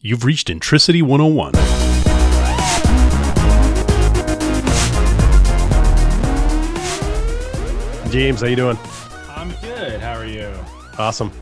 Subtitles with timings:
[0.00, 1.54] You've reached Intricity 101.
[8.12, 8.78] James, how you doing?
[9.30, 10.00] I'm good.
[10.00, 10.54] How are you?
[10.98, 11.32] Awesome.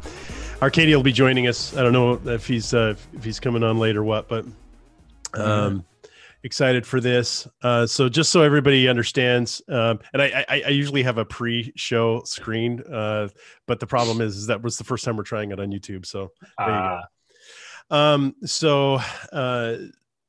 [0.62, 1.76] Arcadia will be joining us.
[1.76, 4.46] I don't know if he's uh, if he's coming on late or what, but
[5.34, 5.84] um,
[6.42, 7.46] excited for this.
[7.62, 12.22] Uh, so just so everybody understands, um, and I, I, I usually have a pre-show
[12.24, 13.28] screen, uh,
[13.66, 16.06] but the problem is, is that was the first time we're trying it on YouTube.
[16.06, 17.00] So there you go.
[17.90, 19.00] Um, so,
[19.32, 19.76] uh,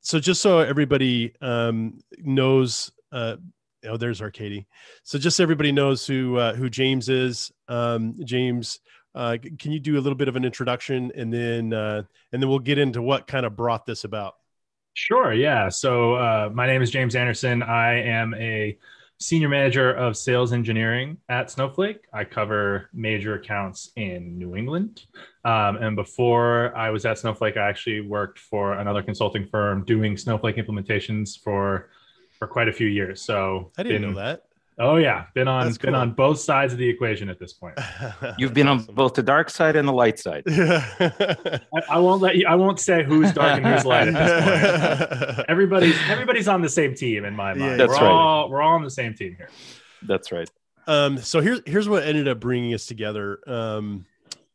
[0.01, 3.37] so just so everybody um, knows, uh,
[3.85, 4.67] oh, there's Arkady.
[5.03, 7.51] So just so everybody knows who uh, who James is.
[7.67, 8.79] Um, James,
[9.15, 12.49] uh, can you do a little bit of an introduction, and then uh, and then
[12.49, 14.35] we'll get into what kind of brought this about.
[14.93, 15.33] Sure.
[15.33, 15.69] Yeah.
[15.69, 17.61] So uh, my name is James Anderson.
[17.61, 18.77] I am a
[19.19, 22.05] senior manager of sales engineering at Snowflake.
[22.13, 25.03] I cover major accounts in New England.
[25.43, 30.17] Um, and before I was at Snowflake, I actually worked for another consulting firm doing
[30.17, 31.89] Snowflake implementations for
[32.37, 33.21] for quite a few years.
[33.23, 34.43] So I didn't been- know that.
[34.79, 36.01] Oh yeah, been on That's been cool.
[36.01, 37.79] on both sides of the equation at this point.
[38.37, 40.43] You've been on both the dark side and the light side.
[40.47, 42.45] I, I won't let you.
[42.47, 45.45] I won't say who's dark and who's light at this point.
[45.49, 47.71] everybody's everybody's on the same team in my mind.
[47.71, 48.11] Yeah, That's we're right.
[48.11, 49.49] all we're all on the same team here.
[50.03, 50.49] That's right.
[50.85, 54.05] um so here's here's what ended up bringing us together um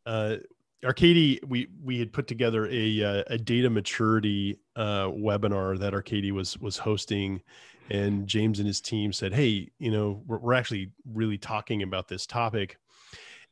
[0.07, 0.37] uh
[0.85, 6.31] Arkady we we had put together a uh, a data maturity uh webinar that Arkady
[6.31, 7.43] was was hosting
[7.91, 12.09] and james and his team said hey you know we're, we're actually really talking about
[12.09, 12.79] this topic.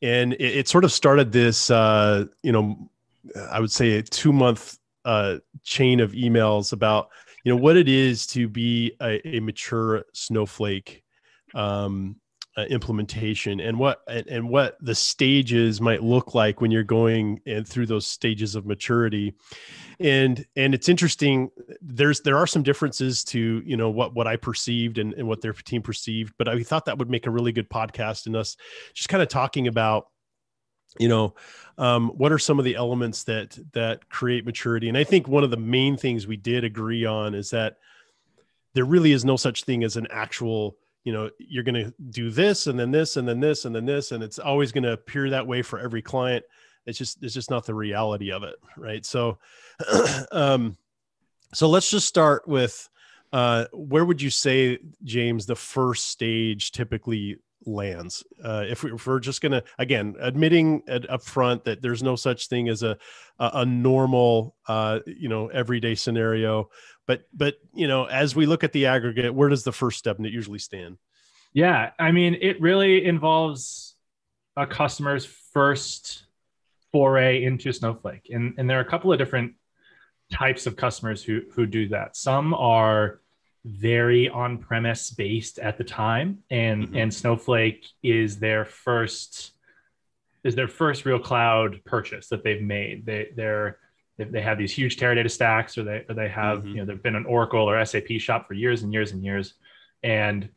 [0.03, 2.91] And it, it sort of started this uh you know
[3.51, 7.11] i would say a two month uh chain of emails about
[7.45, 11.03] you know what it is to be a, a mature snowflake.
[11.55, 12.17] Um,
[12.61, 17.41] uh, implementation and what and, and what the stages might look like when you're going
[17.47, 19.35] and through those stages of maturity.
[19.99, 21.51] And and it's interesting
[21.81, 25.41] there's there are some differences to you know what what i perceived and, and what
[25.41, 28.57] their team perceived but i thought that would make a really good podcast and us
[28.95, 30.07] just kind of talking about
[30.99, 31.35] you know
[31.79, 34.89] um, what are some of the elements that that create maturity?
[34.89, 37.77] And i think one of the main things we did agree on is that
[38.75, 42.31] there really is no such thing as an actual you know you're going to do
[42.31, 44.93] this and then this and then this and then this and it's always going to
[44.93, 46.45] appear that way for every client.
[46.87, 49.05] It's just it's just not the reality of it right?
[49.05, 49.39] So
[50.33, 50.77] um
[51.53, 52.89] so let's just start with
[53.33, 59.07] uh where would you say james the first stage typically lands uh if, we, if
[59.07, 62.97] we're just gonna again admitting at, up front that there's no such thing as a
[63.39, 66.71] a, a normal uh you know everyday scenario
[67.07, 70.17] but but you know as we look at the aggregate where does the first step
[70.21, 70.97] usually stand
[71.53, 73.97] Yeah, I mean, it really involves
[74.57, 76.25] a customer's first
[76.93, 79.55] foray into Snowflake, and and there are a couple of different
[80.33, 82.17] types of customers who who do that.
[82.17, 83.21] Some are
[83.65, 87.03] very on-premise based at the time, and Mhm.
[87.03, 89.53] and Snowflake is their first
[90.43, 93.05] is their first real cloud purchase that they've made.
[93.05, 93.79] They they're
[94.17, 96.69] they- they have these huge Teradata stacks, or they or they have Mhm.
[96.69, 99.55] you know they've been an Oracle or SAP shop for years and years and years,
[100.03, 100.49] and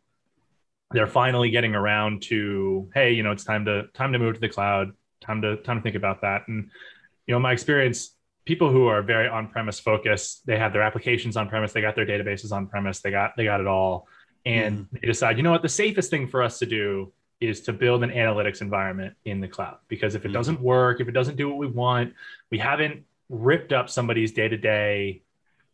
[0.91, 4.39] they're finally getting around to hey you know it's time to time to move to
[4.41, 6.69] the cloud time to time to think about that and
[7.25, 8.12] you know my experience
[8.45, 11.95] people who are very on premise focused they have their applications on premise they got
[11.95, 14.07] their databases on premise they got they got it all
[14.45, 17.73] and they decide you know what the safest thing for us to do is to
[17.73, 20.33] build an analytics environment in the cloud because if it Mhm.
[20.33, 22.13] doesn't work if it doesn't do what we want
[22.49, 25.21] we haven't ripped up somebody's day-to-day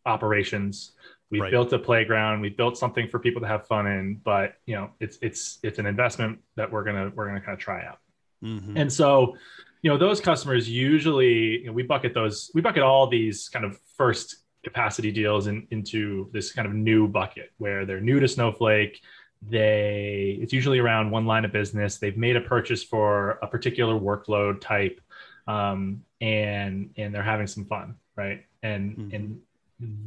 [0.06, 0.92] operations
[1.30, 1.50] we Right.
[1.50, 4.90] built a playground we built something for people to have fun in but you know
[5.00, 7.98] it's it's it's an investment that we're gonna we're gonna kind of try out
[8.42, 8.72] Mhm.
[8.76, 9.36] and so
[9.82, 13.64] you know those customers usually you know, we bucket those we bucket all these kind
[13.64, 18.28] of first capacity deals in, into this kind of new bucket where they're new to
[18.28, 19.00] snowflake.
[19.42, 21.96] They it's usually around one line of business.
[21.98, 25.00] They've made a purchase for a particular workload type
[25.46, 28.44] um, and and they're having some fun right?
[28.62, 29.14] And Mhm.
[29.14, 29.40] and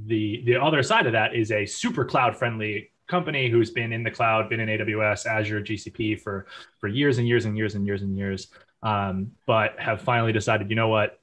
[0.06, 4.04] the the other side of that is a super cloud friendly company who's been in
[4.04, 6.46] the cloud been in aws azure gcp for
[6.80, 8.48] for years and years and years and years and years
[8.84, 11.20] um, but have finally decided you know what?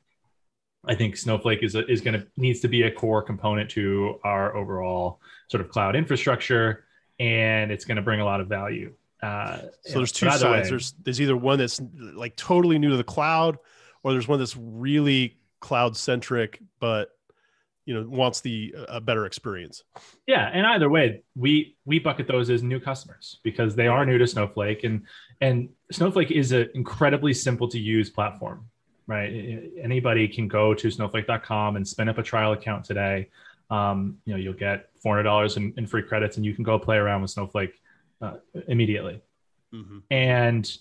[0.84, 4.18] I think snowflake is, a, is going to needs to be a core component to
[4.24, 6.86] our overall sort of cloud infrastructure
[7.18, 8.94] and it's going to bring a lot of value.
[9.22, 10.42] Uh, so there's two sides.
[10.42, 11.80] way- there's there's either one that's
[12.14, 13.58] like totally new to the cloud
[14.02, 17.10] or there's one that's really cloud centric but
[17.86, 19.84] you know wants the a better experience
[20.26, 24.18] Yeah, and either way, we we bucket those as new customers because they are new
[24.18, 25.06] to Snowflake, and
[25.40, 28.66] and Snowflake is an incredibly simple to use platform.
[29.06, 29.30] right?
[29.82, 33.28] Anybody can go to snowflake.com and spin up a trial account today.
[33.70, 36.96] Um, you know, you'll get $400 in, in, free credits and you can go play
[36.96, 37.74] around with Snowflake
[38.20, 38.34] uh,
[38.68, 39.20] immediately.
[39.72, 39.98] Mm-hmm.
[40.10, 40.78] And,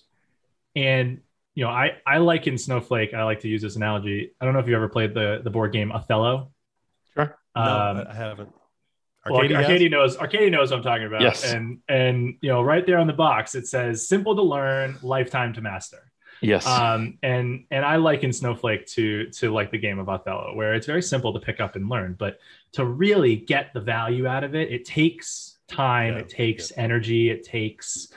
[0.74, 1.20] and,
[1.54, 4.32] you know, I, I like in Snowflake, I like to use this analogy.
[4.40, 6.50] I don't know if you ever played the, the board game Othello.
[7.56, 7.66] Sure.
[7.66, 8.52] Um, no, I haven't.
[9.26, 11.20] Arcadia, well, Arcadia knows Arcadia knows what I'm talking about.
[11.20, 11.52] Yes.
[11.52, 15.52] And and you know, right there on the box it says simple to learn, lifetime
[15.54, 16.10] to master.
[16.40, 16.66] Yes.
[16.66, 20.86] Um, and and I liken Snowflake to to like the game of Othello, where it's
[20.86, 22.38] very simple to pick up and learn, but
[22.72, 26.82] to really get the value out of it, it takes time, yeah, it takes yeah.
[26.82, 28.08] energy, it takes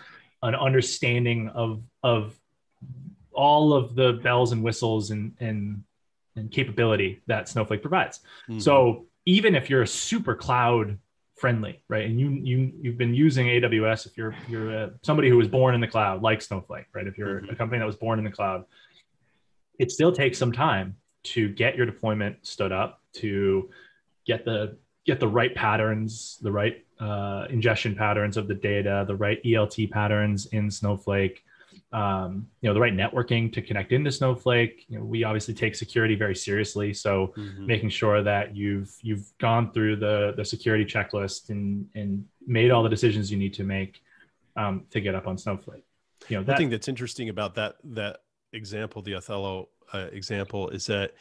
[0.42, 2.38] an understanding of of
[3.34, 5.84] all of the bells and whistles and and
[6.36, 8.22] and capability that Snowflake provides.
[8.50, 8.60] Mm-hmm.
[8.60, 10.98] So even if you're a super cloud
[11.36, 12.06] friendly, right?
[12.06, 15.76] And you you you've been using AWS if you're you're a, somebody who was born
[15.76, 17.08] in the cloud, like Snowflake, right?
[17.08, 17.50] If you're mm-hmm.
[17.50, 18.66] a company that was born in the cloud,
[19.80, 23.70] it still takes some time to get your deployment stood up, to
[24.26, 29.16] get the get the right patterns, the right uh, ingestion patterns of the data, the
[29.16, 31.44] right ELT patterns in Snowflake,
[31.94, 35.76] um, you know the right networking to connect into snowflake you know, we obviously take
[35.76, 37.68] security very seriously so mm-hmm.
[37.68, 42.82] making sure that you've you've gone through the the security checklist and and made all
[42.82, 44.02] the decisions you need to make
[44.56, 45.84] um, to get up on snowflake
[46.30, 48.22] you know that, thing that's interesting about that that
[48.54, 51.14] example the othello uh, example is that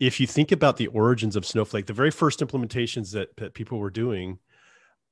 [0.00, 3.78] if you think about the origins of snowflake the very first implementations that, that people
[3.78, 4.40] were doing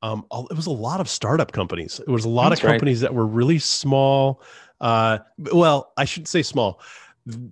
[0.05, 1.99] um, it was a lot of startup companies.
[1.99, 3.09] It was a lot That's of companies right.
[3.09, 4.43] that were really small.
[4.85, 6.79] Uh, well, I should say small.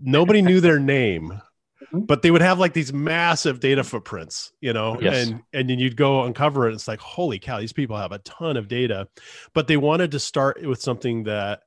[0.02, 1.40] Nobody knew their name,
[1.82, 2.00] mm-hmm.
[2.00, 5.28] but they would have like these massive data footprints, you know, yes.
[5.28, 6.74] and and then you'd go uncover it.
[6.74, 9.08] It's like, holy cow, these people have a ton of data,
[9.54, 11.62] but they wanted to start with something that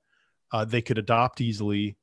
[0.52, 1.98] uh, they could adopt easily.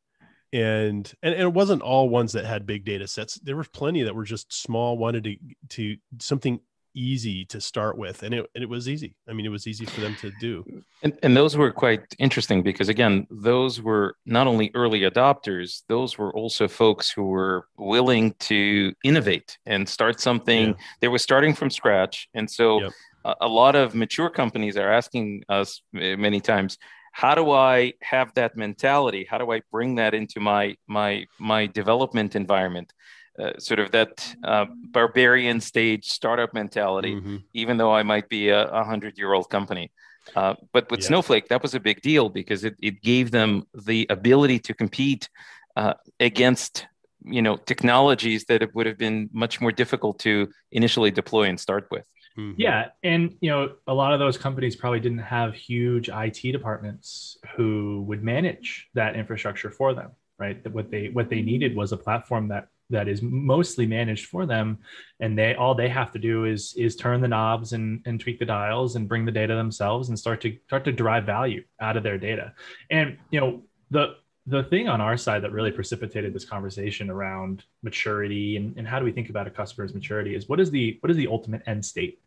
[0.53, 3.37] And, and and it wasn't all ones that had big data sets.
[3.37, 5.37] There were plenty that were just small, wanted to
[5.69, 6.59] to something
[6.95, 9.15] easy to start with and it, and it was easy.
[9.29, 10.65] I mean it was easy for them to do.
[11.03, 16.19] And, and those were quite interesting because again those were not only early adopters those
[16.19, 20.75] were also folks who were willing to innovate and start something yeah.
[21.01, 22.29] they were starting from scratch.
[22.35, 22.93] And so yep.
[23.25, 26.79] a, a lot of mature companies are asking us many times
[27.13, 29.27] how do i have that mentality?
[29.31, 32.93] How do i bring that into my my my development environment
[33.39, 37.37] uh, sort of that uh, barbarian stage startup mentality, mm-hmm.
[37.55, 39.91] even though I might be a, hundred year old company.
[40.37, 41.07] Uh, but with yeah.
[41.09, 45.29] Snowflake, that was a big deal because it, it gave them the ability to compete
[45.77, 46.87] uh, against
[47.25, 51.59] you know technologies that it would have been much more difficult to initially deploy and
[51.59, 52.07] start with.
[52.37, 52.61] Mm-hmm.
[52.61, 57.39] Yeah, and you know a lot of those companies probably didn't have huge IT departments
[57.57, 61.93] who would manage that infrastructure for them right that what they what they needed was
[61.93, 64.79] a platform that that is mostly managed for them.
[65.21, 68.39] And they all they have to do is is turn the knobs and and tweak
[68.39, 71.97] the dials and bring the data themselves and start to start to derive value out
[71.97, 72.53] of their data.
[72.91, 77.65] And you know the the thing on our side that really precipitated this conversation around
[77.85, 80.99] maturity and, and how do we think about a customer's maturity is what is the
[81.01, 82.21] what is the ultimate end state?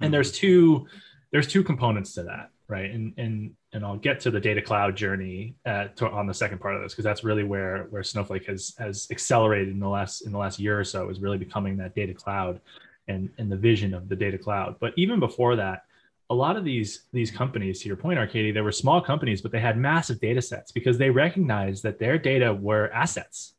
[0.00, 0.46] And there's mm-hmm.
[0.46, 0.86] two
[1.32, 2.90] there's two components to that right?
[2.90, 6.60] And and and I'll get to the data cloud journey uh, to, on the second
[6.60, 10.22] part of this because that's really where where Snowflake has has accelerated in the last
[10.22, 12.58] in the last year or so is really becoming that data cloud
[13.06, 14.76] and and the vision of the data cloud.
[14.80, 15.84] But even before that,
[16.30, 19.52] a lot of these these companies, to your point, Arkady, they were small companies, but
[19.52, 23.52] they had massive data sets because they recognized that their data were assets.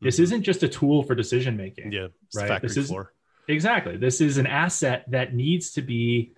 [0.00, 0.24] This mm-hmm.
[0.24, 1.92] isn't just a tool for decision making.
[1.92, 2.60] Yeah, right.
[2.60, 2.92] This is
[3.46, 3.96] exactly.
[3.96, 6.32] This is an asset that needs to be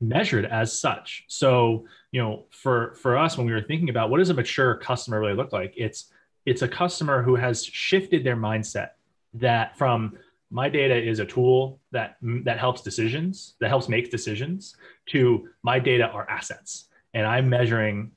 [0.00, 1.24] measured as such.
[1.28, 1.86] So,
[2.16, 5.20] you know, for for us when we were thinking about what does a mature customer
[5.20, 6.10] really look like, it's
[6.46, 8.92] it's a customer who has shifted their mindset
[9.34, 10.16] that from
[10.50, 14.76] my data is a tool that that helps decisions, that helps make decisions
[15.12, 16.88] to my data are assets.
[17.12, 18.12] And I'm measuring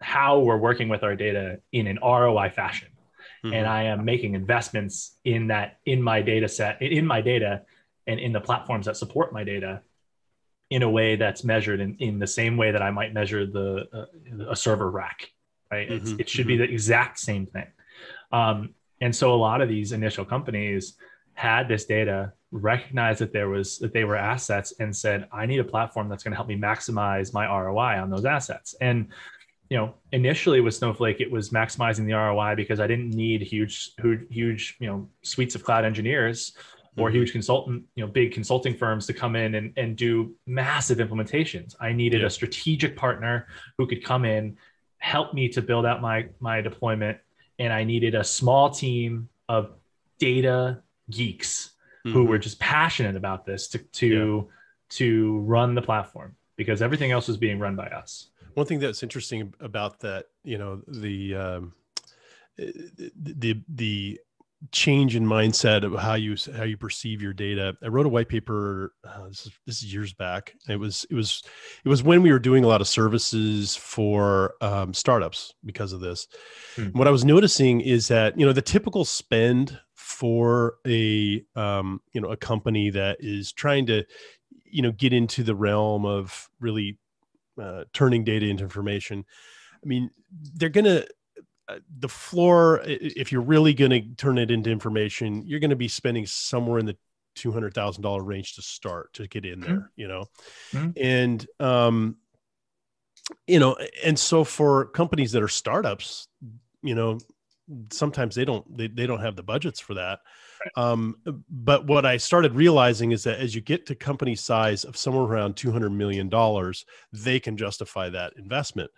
[0.00, 2.90] how we're working with our data in an ROI fashion.
[3.44, 3.54] Mm-hmm.
[3.54, 7.62] And I am making investments in that in my data set, in my data
[8.06, 9.82] and in the platforms that support my data
[10.72, 13.86] in a way that's measured in, in the same way that I might measure the
[13.92, 15.30] uh, a server rack,
[15.70, 15.88] right?
[15.88, 16.48] Mm-hmm, it should mm-hmm.
[16.48, 17.66] be the exact same thing.
[18.32, 20.96] Um, and so a lot of these initial companies
[21.34, 25.60] had this data, recognized that there was that they were assets, and said, "I need
[25.60, 29.08] a platform that's going to help me maximize my ROI on those assets." And
[29.70, 33.92] you know, initially with Snowflake, it was maximizing the ROI because I didn't need huge,
[34.30, 36.54] huge, you know, suites of cloud engineers
[36.96, 37.18] or mm-hmm.
[37.18, 41.74] huge consultant, you know, big consulting firms to come in and, and do massive implementations.
[41.80, 42.26] I needed yeah.
[42.26, 43.46] a strategic partner
[43.78, 44.56] who could come in,
[44.98, 47.18] help me to build out my my deployment
[47.58, 49.72] and I needed a small team of
[50.18, 51.72] data geeks
[52.04, 52.18] Mm-hmm.
[52.18, 54.48] who were just passionate about this to to
[54.88, 58.30] to run the platform because everything else was being run by us.
[58.54, 61.74] One thing that's interesting about that, you know, the um,
[62.58, 64.20] the the
[64.70, 67.76] change in mindset of how you how you perceive your data.
[67.82, 68.92] I wrote a white paper.
[69.04, 70.54] Uh, this is this is years back.
[70.68, 71.42] It was it was
[71.84, 76.00] it was when we were doing a lot of services for um, startups because of
[76.00, 76.28] this.
[76.76, 76.88] Hmm.
[76.88, 82.20] What I was noticing is that you know the typical spend for a um, you
[82.20, 84.04] know a company that is trying to
[84.64, 86.98] you know get into the realm of really
[87.60, 89.24] uh, turning data into information.
[89.84, 90.10] I mean,
[90.54, 91.04] they're gonna
[91.98, 95.88] the floor if you're really going to turn it into information you're going to be
[95.88, 96.96] spending somewhere in the
[97.36, 99.66] $200000 range to start to get in Mhm.
[99.66, 100.26] there you know
[100.74, 100.96] Mhm.
[100.96, 102.16] and um
[103.46, 106.28] you know and so for companies that are startups
[106.82, 107.18] you know
[107.90, 110.20] sometimes they don't they, they don't have the budgets for that
[110.76, 111.16] um
[111.48, 115.24] but what i started realizing is that as you get to company size of somewhere
[115.24, 118.90] around 200 million dollars they can justify that investment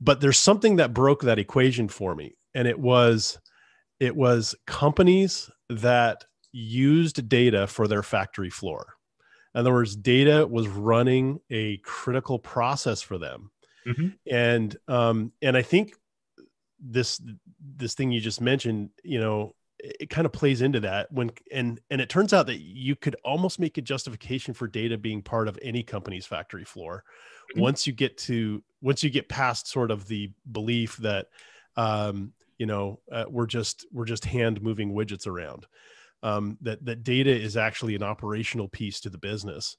[0.00, 3.38] but there's something that broke that equation for me and it was
[4.00, 8.94] it was companies that used data for their factory floor
[9.54, 13.50] in other words data was running a critical process for them
[13.86, 14.16] Mhm.
[14.30, 15.94] and um and i think
[16.80, 17.20] this
[17.76, 21.30] this thing you just mentioned you know it, it kind of plays into that when
[21.52, 25.22] and and it turns out that you could almost make a justification for data being
[25.22, 27.04] part of any company's factory floor
[27.56, 27.60] Mhm.
[27.60, 31.26] once you get to once you get past sort of the belief that
[31.76, 35.66] um you know uh, we're just we're just hand moving widgets around
[36.22, 39.76] um that that data is actually an operational piece to the business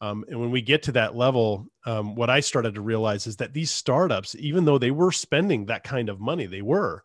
[0.00, 3.36] um, and when we get to that level, um, what I started to realize is
[3.38, 7.02] that these startups, even though they were spending that kind of money, they were.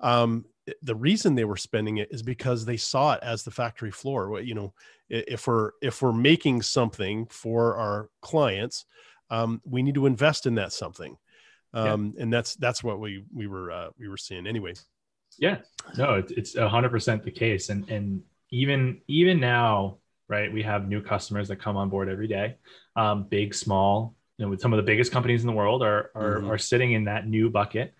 [0.00, 0.44] Um,
[0.82, 4.40] the reason they were spending it is because they saw it as the factory floor.
[4.40, 4.74] You know,
[5.08, 8.84] if we're if we're making something for our clients,
[9.30, 11.16] um, we need to invest in that something,
[11.74, 11.92] Yeah.
[11.92, 14.74] um, and that's that's what we we were uh, we were seeing anyway.
[15.38, 15.58] Yeah,
[15.98, 20.52] no, it's it's a hundred percent the case, and and even even now, right?
[20.52, 22.56] We have new customers that come on board every day,
[22.94, 24.14] um, big, small.
[24.38, 26.50] You know, with some of the biggest companies in the world are are, Mhm.
[26.50, 27.94] are sitting in that new bucket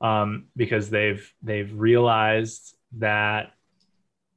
[0.00, 3.52] um, because they've they've realized that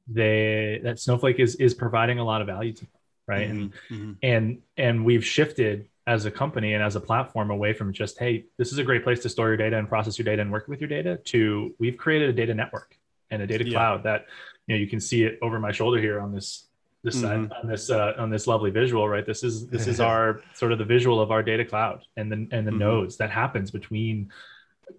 [0.08, 2.90] they that Snowflake is is providing a lot of value to them,
[3.26, 3.48] right?
[3.48, 4.16] And Mhm.
[4.22, 8.44] and and we've shifted as a company and as a platform away from just hey
[8.58, 10.68] this is a great place to store your data and process your data and work
[10.68, 12.96] with your data to we've created a data network
[13.30, 13.72] and a data Yeah.
[13.72, 14.26] cloud that
[14.66, 16.68] you know you can see it over my shoulder here on this
[17.02, 17.60] this side Mhm.
[17.62, 20.78] on this uh, on this lovely visual right this is this is our sort of
[20.78, 22.78] the visual of our data cloud and the and the Mhm.
[22.78, 24.30] nodes that happens between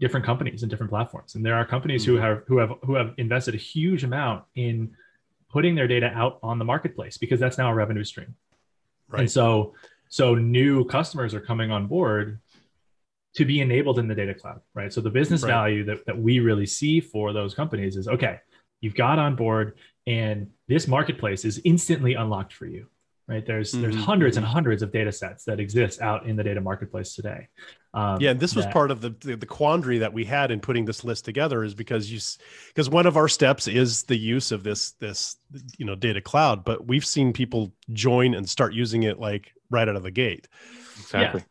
[0.02, 2.22] different companies and different platforms and there are companies who Mhm.
[2.22, 4.96] have who have who have invested a huge amount in
[5.50, 8.36] putting their data out on the marketplace because that's now a revenue stream
[9.10, 9.22] Right.
[9.22, 9.74] and so
[10.10, 12.40] so new customers are coming on board
[13.36, 14.92] to be enabled in the data cloud, right?
[14.92, 15.50] So the business Right.
[15.50, 18.40] value that, that we really see for those companies is okay,
[18.82, 22.88] you've got on board and this marketplace is instantly unlocked for you.
[23.28, 23.46] Right.
[23.46, 26.62] There's there's Mhm, hundreds and hundreds of data sets that exist out in the data
[26.62, 27.50] marketplace today.
[27.94, 30.50] Um, yeah and this was that- part of the, the the quandary that we had
[30.50, 32.20] in putting this list together is because you
[32.70, 35.36] because one of our steps is the use of this this
[35.78, 39.88] you know data cloud but we've seen people join and start using it like right
[39.88, 40.48] out of the gate
[41.00, 41.44] Exactly.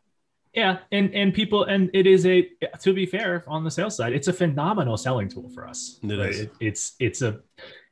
[0.53, 2.49] Yeah, and and people and it is a
[2.81, 5.99] to be fair on the sales side, it's a phenomenal selling tool for us.
[6.01, 6.33] It right?
[6.33, 7.41] It- it's it's a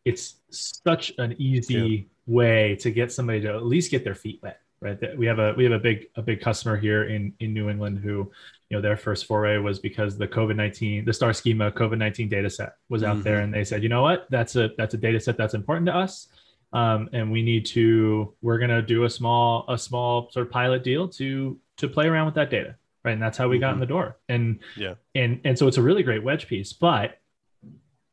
[0.03, 4.61] it's such an easy way to get somebody to at least get their feet wet.
[4.81, 4.97] Right.
[5.17, 7.99] We have a we have a big a big customer here in in New England
[7.99, 8.31] who,
[8.69, 12.49] you know, their first foray was because the COVID nineteen the Starschema COVID nineteen data
[12.49, 13.23] set was out mm-hmm.
[13.23, 15.85] there, and they said, you know what, that's a that's a data set that's important
[15.87, 16.27] to us.
[16.75, 20.83] Um, and we need to we're gonna do a small a small sort of pilot
[20.83, 23.77] deal to to play around with that data right and that's how we got in
[23.77, 23.79] Mhm.
[23.79, 24.95] the door and Yeah.
[25.15, 27.17] and and so it's a really great wedge piece but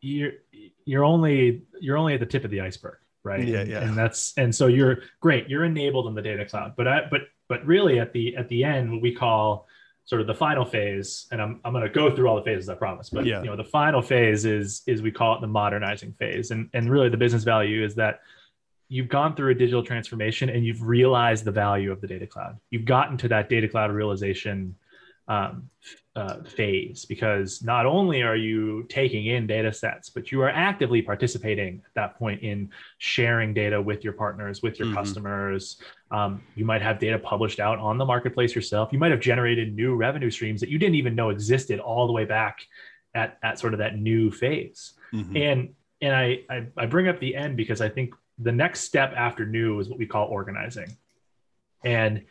[0.01, 0.33] you're
[0.85, 3.81] you're only you're only at the tip of the iceberg right Yeah, and, yeah.
[3.83, 7.23] and that's and so you're great you're enabled in the data cloud but I, but
[7.49, 9.67] but really at the at the end what we call
[10.05, 12.69] sort of the final phase and i'm, I'm going to go through all the phases
[12.69, 13.41] i promise but Yeah.
[13.43, 16.89] you know the final phase is is we call it the modernizing phase and and
[16.91, 18.21] really the business value is that
[18.93, 22.59] you've gone through a digital transformation and you've realized the value of the data cloud
[22.71, 24.75] you've gotten to that data cloud realization
[25.29, 25.71] um,
[26.17, 31.01] uh, phase because not only are you taking in data sets, but you are actively
[31.01, 32.69] participating at that point in
[32.99, 34.95] sharing data with your partners, with your Mhm.
[34.95, 35.81] customers.
[36.11, 38.93] Um, you might have data published out on the marketplace yourself.
[38.93, 42.13] You might have generated new revenue streams that you didn't even know existed all the
[42.13, 42.59] way back
[43.15, 44.95] at at sort of that new phase.
[45.15, 45.37] Mhm.
[45.41, 49.13] And and I, I I bring up the end because I think the next step
[49.17, 50.97] after new is what we call organizing.
[51.85, 52.23] And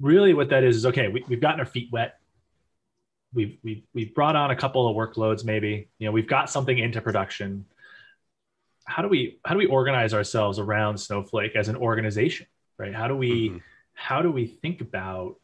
[0.00, 2.18] really what that is is okay, we, we've gotten our feet wet.
[3.34, 6.78] We've, we've we've brought on a couple of workloads, maybe, you know, we've got something
[6.78, 7.66] into production.
[8.86, 12.46] How do we how do we organize ourselves around Snowflake as an organization?
[12.78, 12.94] Right?
[12.94, 13.60] How do we Mhm.
[13.92, 15.36] how do we think about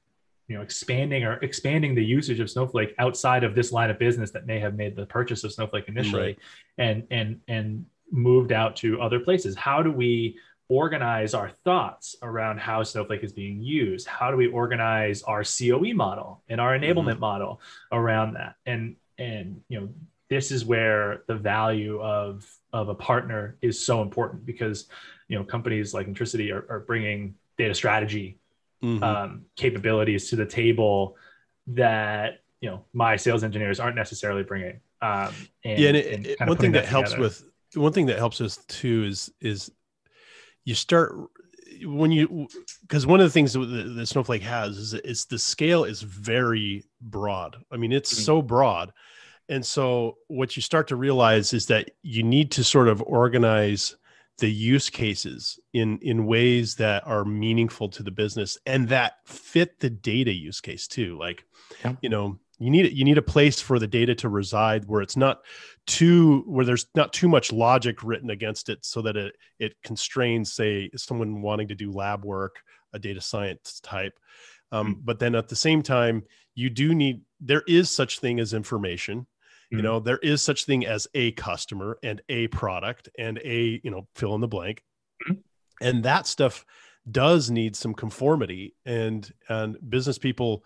[0.48, 4.30] you know expanding or expanding the usage of snowflake outside of this line of business
[4.30, 6.38] that may have made the purchase of snowflake initially Right.
[6.78, 10.36] and and and moved out to other places how do we
[10.68, 15.92] organize our thoughts around how snowflake is being used how do we organize our coe
[15.94, 17.60] model and our enablement model
[17.92, 19.88] around that and and you know
[20.30, 24.86] this is where the value of of a partner is so important because
[25.28, 28.38] you know companies like intricity are, are bringing data strategy
[28.82, 29.02] Mhm.
[29.02, 31.16] um, capabilities to the table
[31.68, 34.80] that you know my sales engineers aren't necessarily bringing.
[35.00, 35.32] Um,
[35.64, 37.44] and, yeah, and, it, and it- one thing putting that, helps with
[37.74, 39.70] one thing that helps us too is is
[40.64, 41.14] you start
[41.84, 42.46] when you
[42.82, 46.02] because one of the things that the, the snowflake has is it's the scale is
[46.02, 47.56] very broad.
[47.72, 48.24] I mean, it's Mhm.
[48.24, 48.92] so broad,
[49.48, 53.96] and so what you start to realize is that you need to sort of organize
[54.38, 59.78] the use cases in in ways that are meaningful to the business and that fit
[59.80, 61.44] the data use case too like
[61.84, 61.94] Yeah.
[62.02, 65.16] you know you need you need a place for the data to reside where it's
[65.16, 65.40] not
[65.86, 70.52] too where there's not too much logic written against it so that it it constrains
[70.52, 74.18] say someone wanting to do lab work a data science type
[74.72, 76.22] um, but then at the same time
[76.54, 79.26] you do need there is such thing as information
[79.70, 79.82] you Mhm.
[79.82, 84.06] know there is such thing as a customer and a product and a you know
[84.14, 84.82] fill in the blank
[85.28, 85.42] Mhm.
[85.80, 86.64] and that stuff
[87.10, 90.64] does need some conformity and and business people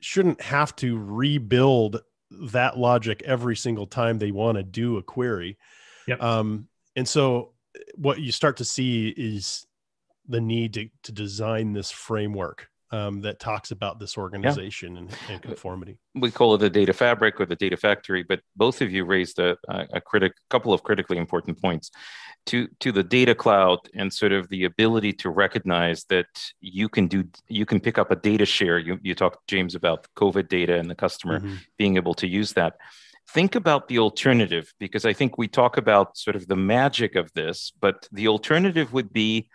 [0.00, 5.56] shouldn't have to rebuild that logic every single time they want to do a query
[6.08, 6.22] Yep.
[6.22, 7.52] um and so
[7.94, 9.66] what you start to see is
[10.28, 15.42] the need to, to design this framework um, that talks about this organization and, and
[15.42, 19.04] conformity we call it the data fabric or the data factory, but both of you
[19.04, 21.90] raised a, a, critic, couple of critically important points
[22.46, 26.26] to to the data cloud and sort of the ability to recognize that
[26.60, 28.78] you can do you can pick up a data share.
[28.78, 31.58] You you talked James about COVID data and the customer Mhm.
[31.76, 32.76] being able to use that.
[33.28, 37.32] Think about the alternative because I think we talk about sort of the magic of
[37.34, 39.48] this, but the alternative would be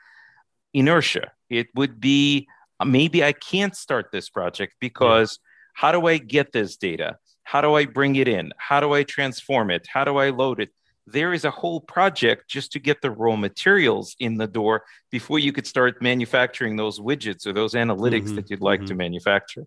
[0.73, 1.31] inertia.
[1.49, 2.47] It would be
[2.85, 5.39] maybe I can't start this project because
[5.73, 7.17] how do I get this data?
[7.43, 8.53] How do I bring it in?
[8.57, 9.87] How do I transform it?
[9.87, 10.69] How do I load it?
[11.07, 15.39] There is a whole project just to get the raw materials in the door before
[15.39, 18.87] you could start manufacturing those widgets or those analytics Mhm, that you'd like mhm.
[18.87, 19.65] to manufacture.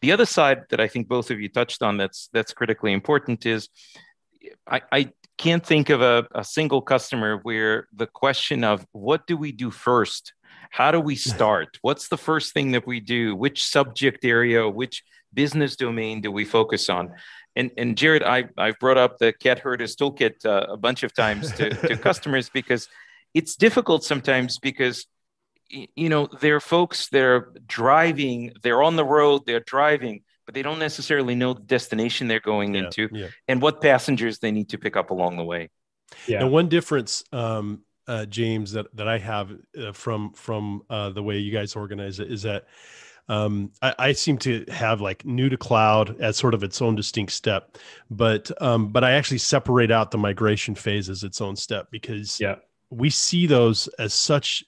[0.00, 3.44] The other side that I think both of you touched on that's that's critically important
[3.44, 3.68] is
[4.66, 9.36] I, I can't think of a, a single customer where the question of what do
[9.36, 10.32] we do first?
[10.70, 11.78] How do we start?
[11.82, 13.36] What's the first thing that we do?
[13.36, 15.04] Which subject area, which
[15.34, 17.12] business domain do we focus on?
[17.56, 21.12] And, and Jared, I, I've brought up the Cat Herders Toolkit uh, a bunch of
[21.12, 22.88] times to, to customers because
[23.34, 25.06] it's difficult sometimes because
[25.68, 30.62] you know there are folks they're driving they're on the road they're driving but they
[30.62, 34.70] don't necessarily know the destination they're going Yeah, into yeah and what passengers they need
[34.70, 35.70] to pick up along the way
[36.26, 36.40] yeah.
[36.40, 41.22] And one difference, um, uh, James, that that I have uh, from from uh, the
[41.22, 42.66] way you guys organize it is that
[43.28, 46.96] um, I, I seem to have like new to cloud as sort of its own
[46.96, 47.78] distinct step,
[48.10, 52.40] but um, but I actually separate out the migration phase as its own step because
[52.40, 52.56] Yeah.
[52.90, 54.64] we see those as such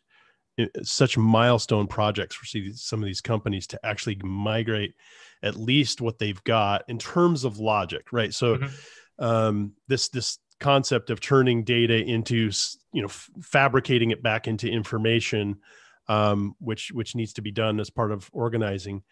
[0.60, 4.94] uh, such milestone projects for some of these companies to actually migrate
[5.42, 8.32] at least what they've got in terms of logic, right?
[8.32, 8.70] So Mhm.
[9.18, 12.50] um, this this concept of turning data into
[12.92, 15.56] you know f- fabricating it back into information
[16.08, 19.02] um, which which needs to be done as part of organizing.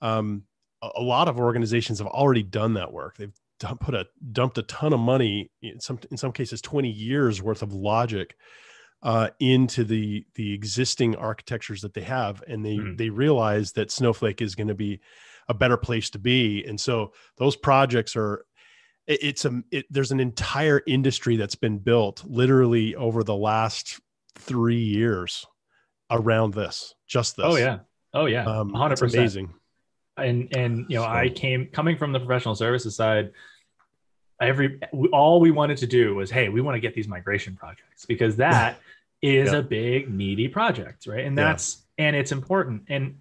[0.00, 0.42] Um,
[0.82, 3.16] a, a lot of organizations have already done that work.
[3.16, 6.88] They've done, put a dumped a ton of money in some in some cases 20
[6.90, 8.36] years worth of logic
[9.02, 12.96] uh, into the the existing architectures that they have and they Mhm.
[12.96, 15.00] they realize that snowflake is going to be
[15.48, 16.64] a better place to be.
[16.64, 18.44] And so those projects are
[19.06, 24.00] it- it's a it, there's an entire industry that's been built literally over the last
[24.38, 25.46] three years
[26.10, 27.78] around this just this Oh yeah.
[28.14, 28.44] Oh yeah.
[28.44, 29.20] um, hundred it's percent.
[29.20, 29.54] amazing
[30.16, 33.32] and and you know So- i came coming from the professional services side
[34.40, 34.78] every
[35.12, 38.36] all we wanted to do was hey we want to get these migration projects because
[38.36, 38.78] that
[39.22, 39.58] is Yeah.
[39.58, 41.44] a big meaty project right and Yeah.
[41.44, 43.16] that's and it's important and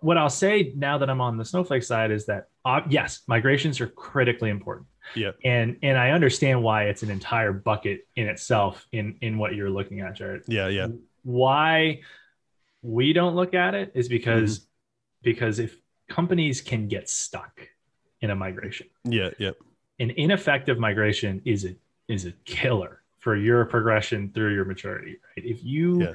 [0.00, 3.80] what I'll say now that I'm on the Snowflake side is that uh, yes, migrations
[3.80, 4.86] are critically important.
[5.14, 5.32] Yeah.
[5.44, 9.70] And and I understand why it's an entire bucket in itself in in what you're
[9.70, 10.42] looking at, Jared.
[10.46, 10.88] Yeah, yeah.
[11.22, 12.00] Why
[12.82, 14.66] we don't look at it is because Mm-hmm.
[15.22, 15.76] because if
[16.08, 17.60] companies can get stuck
[18.20, 19.52] in a migration, Yeah, yeah.
[19.98, 21.74] an ineffective migration is a
[22.08, 26.12] is a killer for your progression through your maturity right if you Yeah.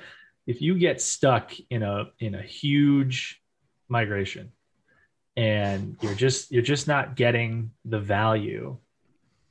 [0.48, 3.42] if you get stuck in a in a huge
[3.90, 4.52] migration.
[5.38, 8.78] And you're just you're just not getting the value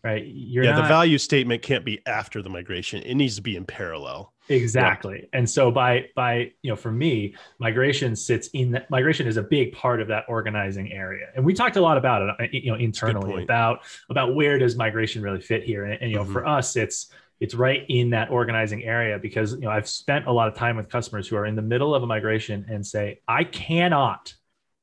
[0.04, 0.24] right?
[0.26, 3.02] You're yeah, not the value statement can't be after the migration.
[3.02, 4.34] It needs to be in parallel.
[4.50, 5.28] exactly.
[5.32, 9.42] And so by by you know for me migration sits in that migration is a
[9.42, 11.28] big part of that organizing area.
[11.34, 15.22] And we talked a lot about it you know internally about about where does migration
[15.22, 15.86] really fit here.
[15.86, 16.32] And, and you know Mhm.
[16.32, 20.32] for us it's it's right in that organizing area because you know i've spent a
[20.32, 23.20] lot of time with customers who are in the middle of a migration and say
[23.28, 24.32] i cannot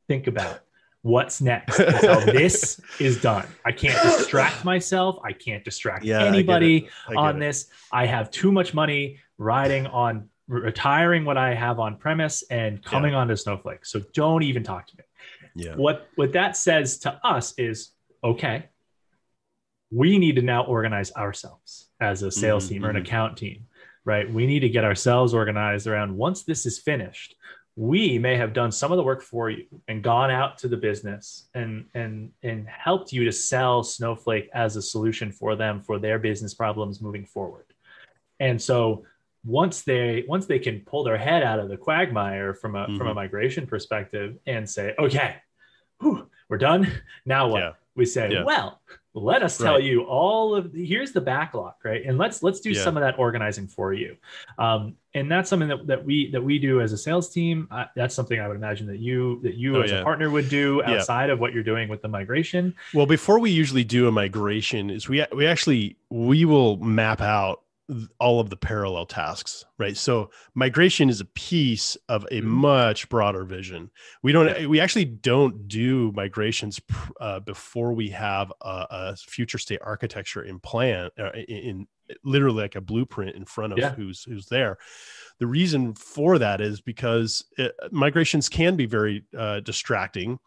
[0.07, 0.59] think about
[1.03, 6.19] what's next until this is done i can't distract myself i can't distract Yeah, I
[6.19, 6.35] get it.
[6.35, 7.39] anybody on it.
[7.39, 7.67] this.
[7.91, 13.13] I have too much money riding on retiring what I have on premise and coming
[13.15, 13.85] onto Snowflake.
[13.85, 15.03] So don't even talk to me.
[15.55, 15.75] Yeah.
[15.75, 18.65] What what that says to us is okay.
[19.91, 23.01] We need to now organize ourselves as a sales Mhm, team or an mhm.
[23.01, 23.67] account team,
[24.03, 24.29] right?
[24.31, 27.35] We need to get ourselves organized around once this is finished.
[27.77, 30.75] We may have done some of the work for you and gone out to the
[30.75, 35.97] business and and and helped you to sell Snowflake as a solution for them for
[35.97, 37.65] their business problems moving forward.
[38.41, 39.05] And so
[39.45, 43.07] once they once they can pull their head out of the quagmire from a from
[43.07, 43.15] a Mhm.
[43.15, 45.37] migration perspective and say, okay,
[46.01, 46.87] whew, we're done.
[47.25, 47.59] Now what?
[47.59, 47.71] Yeah.
[47.95, 48.43] We say, Yeah.
[48.43, 48.81] well,
[49.13, 49.83] let us tell Right.
[49.83, 52.01] you all of the, here's the backlog, right?
[52.05, 52.81] And let's let's do Yeah.
[52.83, 54.15] some of that organizing for you.
[54.57, 57.67] Um, and that's something that, that we that we do as a sales team.
[57.71, 59.99] Uh, that's something I would imagine that you that you Oh, as yeah.
[59.99, 60.93] a partner would do Yeah.
[60.95, 62.73] outside of what you're doing with the migration.
[62.93, 67.61] Well, before we usually do a migration, is we we actually we will map out
[68.19, 69.97] all of the parallel tasks, right?
[69.97, 72.43] So migration is a piece of a Mhm.
[72.45, 73.91] much broader vision.
[74.23, 76.79] We don't we actually don't do migrations
[77.19, 81.87] uh, before we have a, a future state architecture in plan uh, in, in
[82.23, 83.93] literally like a blueprint in front of Yeah.
[83.93, 84.77] who's who's there.
[85.39, 90.39] The reason for that is because it, migrations can be very uh, distracting.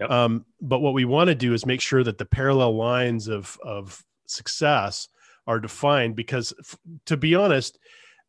[0.00, 0.10] Yep.
[0.10, 3.58] Um, but what we want to do is make sure that the parallel lines of
[3.64, 5.08] of success
[5.46, 7.78] are defined because f- to be honest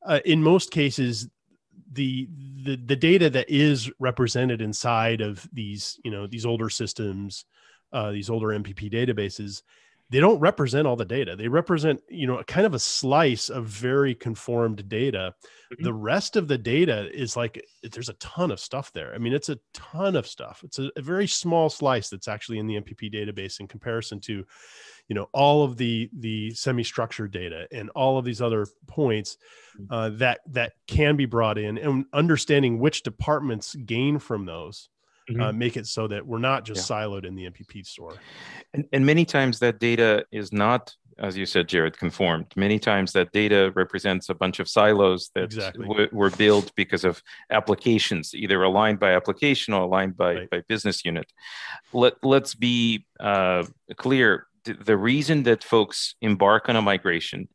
[0.06, 1.28] uh, in most cases
[1.92, 2.28] the,
[2.64, 7.46] the the data that is represented inside of these you know these older systems
[7.92, 9.62] uh, these older mpp databases
[10.10, 11.36] they don't represent all the data.
[11.36, 15.34] They represent you know a kind of a slice of very conformed data.
[15.74, 15.84] Mhm.
[15.86, 19.16] the rest of the data is like there's a ton of stuff there.
[19.16, 20.62] I mean it's a ton of stuff.
[20.64, 24.46] It's a, a very small slice that's actually in the mpp database in comparison to
[25.10, 29.38] you know all of the the semi-structured data and all of these other points
[29.90, 34.90] uh, that that can be brought in and understanding which departments gain from those
[35.40, 38.14] uh, make it so that we're not just siloed in the mpp store
[38.74, 42.48] And, and many times that data is not, as you said, Jared, conformed.
[42.58, 45.88] Many times that data represents a bunch of silos that Exactly.
[45.88, 50.50] w- were built because of applications, either aligned by application or aligned by, Right.
[50.50, 51.32] by business unit.
[51.94, 53.64] Let, let's be uh,
[53.96, 54.48] clear.
[54.66, 57.50] The, reason that folks embark on a migration,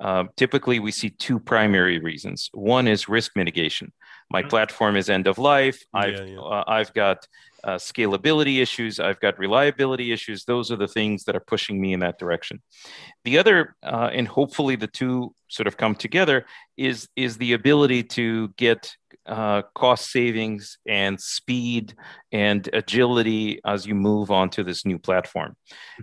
[0.00, 2.50] uh, typically we see two primary reasons.
[2.52, 3.92] One is risk mitigation.
[4.30, 4.48] My Mhm.
[4.50, 5.82] platform is end of life.
[5.92, 6.40] I've, Yeah, yeah.
[6.40, 7.26] Uh, I've got
[7.62, 10.44] uh, scalability issues, I've got reliability issues.
[10.44, 12.60] Those are the things that are pushing me in that direction.
[13.24, 16.44] The other, uh, and hopefully the two sort of come together,
[16.76, 18.94] is is the ability to get
[19.26, 21.94] uh, cost savings and speed
[22.32, 25.56] and agility as you move on to this new platform.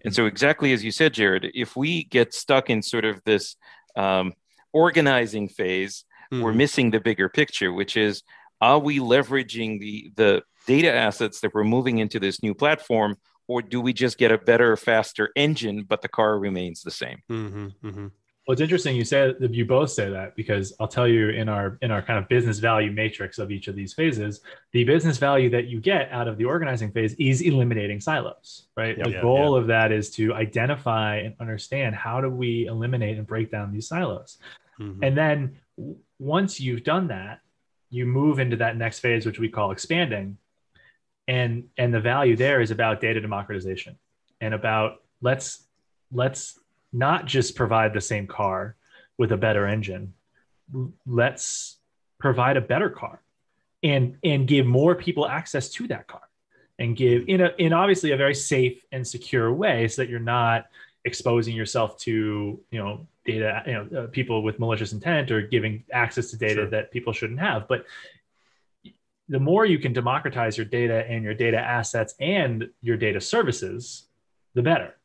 [0.03, 3.55] And so, exactly as you said, Jared, if we get stuck in sort of this
[3.95, 4.33] um,
[4.73, 6.55] organizing phase, we're Mhm.
[6.55, 8.23] missing the bigger picture, which is
[8.61, 13.61] are we leveraging the the data assets that we're moving into this new platform, or
[13.61, 17.17] do we just get a better, faster engine, but the car remains the same?
[17.29, 18.11] Mhm, mhm.
[18.47, 21.47] Well, it's interesting you say that you both say that because I'll tell you in
[21.47, 25.19] our in our kind of business value matrix of each of these phases, the business
[25.19, 28.97] value that you get out of the organizing phase is eliminating silos, right?
[28.97, 33.19] Yeah, the yeah, goal of that is to identify and understand how do we eliminate
[33.19, 34.39] and break down these silos.
[34.79, 34.99] Mhm.
[35.03, 35.59] And then
[36.17, 37.41] once you've done that,
[37.91, 40.37] you move into that next phase, which we call expanding.
[41.27, 43.99] And and the value there is about data democratization
[44.39, 45.67] and about let's
[46.11, 46.59] let's
[46.93, 48.75] not just provide the same car
[49.17, 50.13] with a better engine.
[51.05, 51.77] Let's
[52.19, 53.21] provide a better car
[53.83, 56.21] and and give more people access to that car
[56.79, 60.19] and give in a in obviously a very safe and secure way so that you're
[60.19, 60.67] not
[61.05, 65.83] exposing yourself to you know data you know uh, people with malicious intent or giving
[65.91, 66.69] access to data Sure.
[66.69, 67.85] that people shouldn't have but
[69.29, 74.05] the more you can democratize your data and your data assets and your data services
[74.53, 74.95] the better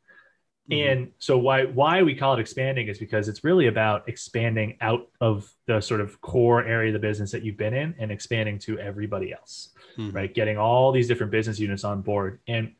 [0.69, 0.91] Mhm.
[0.91, 5.07] and so why why we call it expanding is because it's really about expanding out
[5.21, 8.59] of the sort of core area of the business that you've been in and expanding
[8.59, 10.13] to everybody else Mhm.
[10.13, 12.73] right getting all these different business units on board and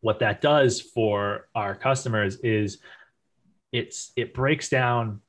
[0.00, 2.78] what that does for our customers is
[3.72, 5.20] it's it breaks down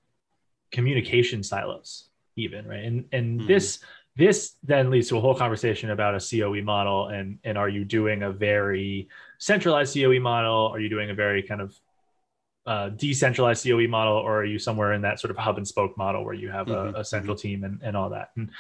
[0.72, 3.48] communication silos even right and and Mhm.
[3.48, 3.80] this
[4.16, 7.86] this then leads to a whole conversation about a coe model and and are you
[7.86, 9.08] doing a very
[9.40, 11.76] centralized coe model are you doing a very kind of
[12.68, 15.98] uh, decentralized coe model or are you somewhere in that sort of hub and spoke
[15.98, 18.32] model where you have Mhm, a, a central team and, and all that?
[18.36, 18.52] And,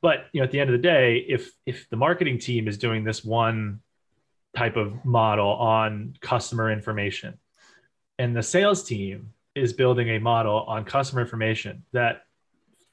[0.00, 2.76] but you know at the end of the day if if the marketing team is
[2.78, 3.80] doing this one
[4.56, 7.38] type of model on customer information
[8.18, 12.22] and the sales team is building a model on customer information that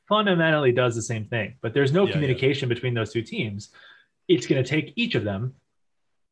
[0.07, 2.13] fundamentally does the same thing but there's no Yeah, yeah.
[2.13, 3.69] communication between those two teams
[4.27, 5.53] it's going to take each of them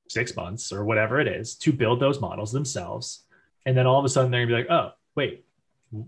[0.10, 3.27] six months or whatever it is to build those models themselves
[3.68, 5.44] and then all of a sudden they're going to be like oh wait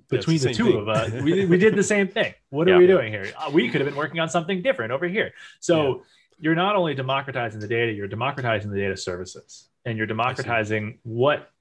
[0.09, 0.77] between the the, two thing.
[0.77, 2.77] of us we, we did the same thing what are Yeah.
[2.79, 6.03] we doing here Uh, we could have been working on something different over here so
[6.39, 11.51] you're not only democratizing the data you're democratizing the data services and you're democratizing what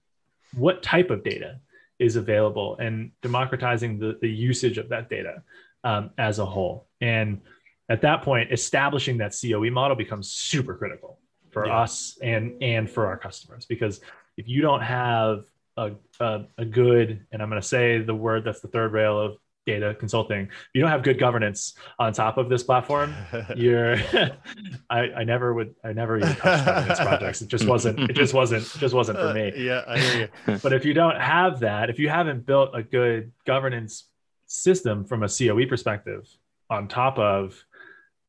[0.54, 1.60] what type of data
[1.98, 5.42] is available and democratizing the, the usage of that data
[5.84, 7.40] um, as a whole and
[7.88, 11.18] at that point establishing that coe model becomes super critical
[11.50, 11.78] for Yeah.
[11.80, 14.00] us and and for our customers because
[14.36, 15.44] if you don't have
[15.78, 15.86] a,
[16.20, 19.36] a, a good and i'm going to say the word that's the third rail of
[19.66, 20.48] data consulting.
[20.72, 23.14] You don't have good governance on top of this platform
[23.56, 23.96] you're
[24.90, 27.42] I, I never would i never even touched governance projects.
[27.42, 30.30] It just wasn't it just wasn't it just wasn't for Uh, me yeah, I hear
[30.46, 30.58] you.
[30.62, 34.04] but if you don't have that if you haven't built a good governance
[34.46, 36.26] system from a coe perspective
[36.70, 37.62] on top of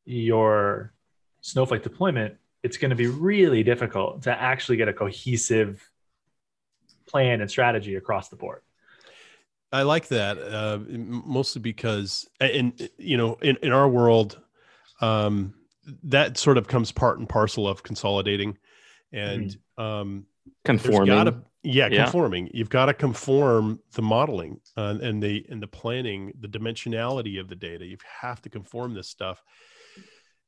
[0.05, 0.91] your
[1.39, 5.89] snowflake deployment it's going to be really difficult to actually get a cohesive
[7.09, 8.61] plan and strategy across the board
[9.71, 14.41] I like that uh, mostly because, and you know, in, in our world,
[14.99, 15.53] um,
[16.03, 18.57] that sort of comes part and parcel of consolidating,
[19.11, 20.25] and um,
[20.65, 21.07] Conforming.
[21.07, 22.05] gotta, yeah, Yeah.
[22.05, 22.49] conforming.
[22.51, 27.47] You've got to conform the modeling uh, and the and the planning, the dimensionality of
[27.47, 27.85] the data.
[27.85, 29.43] You have to conform this stuff.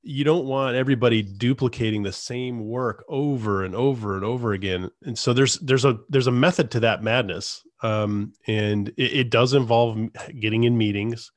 [0.03, 4.89] You don't want everybody duplicating the same work over and over and over again.
[5.03, 9.29] And so there's there's a there's a method to that madness, um, and it, it
[9.29, 9.97] does involve
[10.39, 11.31] getting in meetings.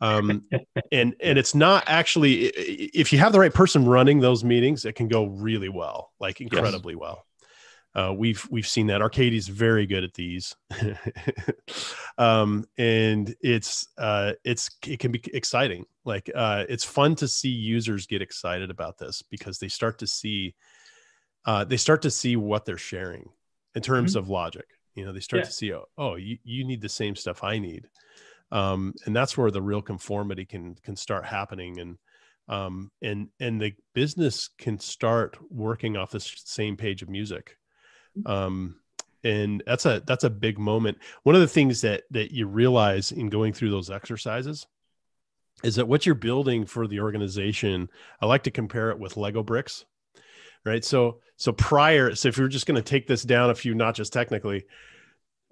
[0.00, 0.44] Um,
[0.92, 4.94] and and it's not actually if you have the right person running those meetings, it
[4.94, 7.24] can go really well, like incredibly well.
[7.96, 9.00] Uh, we've we've seen that.
[9.00, 10.54] Arkady's very good at these,
[12.18, 15.86] um, and it's uh, it's it can be exciting.
[16.04, 20.06] Like uh, it's fun to see users get excited about this because they start to
[20.06, 20.54] see
[21.46, 23.30] uh, they start to see what they're sharing
[23.74, 24.66] in terms of logic.
[24.94, 25.46] You know, they start Yeah.
[25.46, 27.88] to see, oh, oh, you, you need the same stuff I need,
[28.52, 31.98] um, and that's where the real conformity can can start happening, and
[32.46, 37.56] um, and and the business can start working off this same page of music
[38.24, 38.76] um
[39.24, 40.98] and that's a that's a big moment.
[41.24, 44.66] One of the things that that you realize in going through those exercises
[45.64, 47.88] is that what you're building for the organization
[48.20, 49.86] i like to compare it with lego bricks
[50.66, 50.84] right?
[50.84, 54.10] So so prior so if you're just going to take this down a few notches
[54.10, 54.66] technically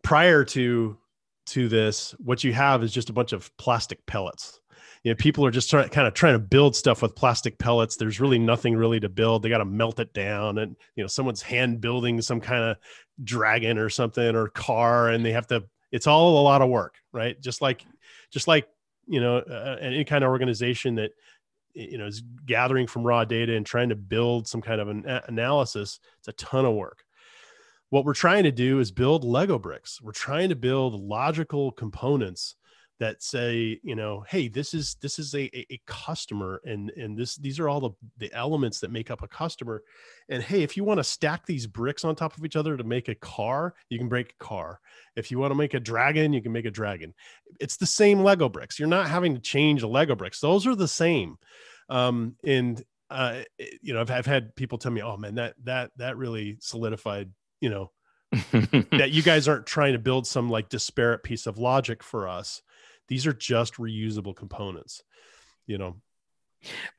[0.03, 0.99] prior to
[1.47, 4.61] to this what you have is just a bunch of plastic pellets
[5.05, 7.97] you know people are just trying kind of trying to build stuff with plastic pellets.
[7.97, 9.43] There's really nothing really to build.
[9.43, 12.79] They got to melt it down and you know someone's hand building some kind of
[13.23, 16.97] dragon or something or car and they have to it's all a lot of work
[17.13, 17.41] right?
[17.41, 17.87] Just like
[18.31, 18.67] just like
[19.07, 21.13] you know uh, any kind of organization that
[21.75, 25.05] you know is gathering from raw data and trying to build some kind of an
[25.29, 27.05] analysis it's a ton of work.
[27.91, 30.01] What we're trying to do is build lego bricks.
[30.03, 32.57] We're trying to build logical components
[33.01, 37.35] that say you know hey this is this is a, a, customer and and this
[37.37, 39.83] these are all the the elements that make up a customer
[40.29, 42.85] and hey if you want to stack these bricks on top of each other to
[42.85, 44.81] make a car you can break a car.
[45.17, 47.15] If you want to make a dragon you can make a dragon.
[47.61, 48.79] It's the same lego bricks.
[48.79, 50.41] You're not having to change the lego bricks.
[50.41, 51.37] Those are the same.
[51.89, 53.43] Um and uh
[53.83, 57.31] you know I've, I've had people tell me oh man that that that really solidified
[57.61, 57.91] you know
[58.93, 62.63] that you guys aren't trying to build some like disparate piece of logic for us
[63.09, 65.03] these are just reusable components
[65.67, 65.97] you know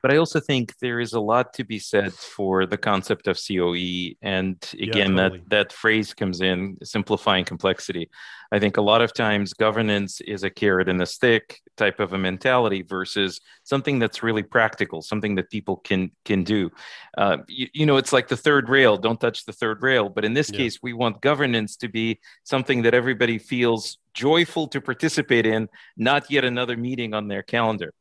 [0.02, 3.38] But I also think there is a lot to be said for the concept of
[3.38, 4.14] COE.
[4.22, 5.38] And again, yeah, totally.
[5.38, 8.10] that, that phrase comes in simplifying complexity.
[8.52, 12.12] I think a lot of times governance is a carrot and a stick type of
[12.12, 16.70] a mentality versus something that's really practical, something that people can can do.
[17.18, 18.96] Uh, you, you, know, it's like the third rail.
[18.96, 20.08] Don't touch the third rail.
[20.08, 20.58] But in this yeah.
[20.58, 26.30] case, we want governance to be something that everybody feels joyful to participate in, not
[26.30, 27.92] yet another meeting on their calendar.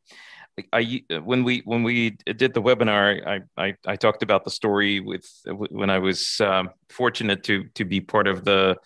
[0.72, 5.00] I when we when we did the webinar, I I, I talked about the story
[5.00, 8.78] with when I was um, fortunate to to be part of the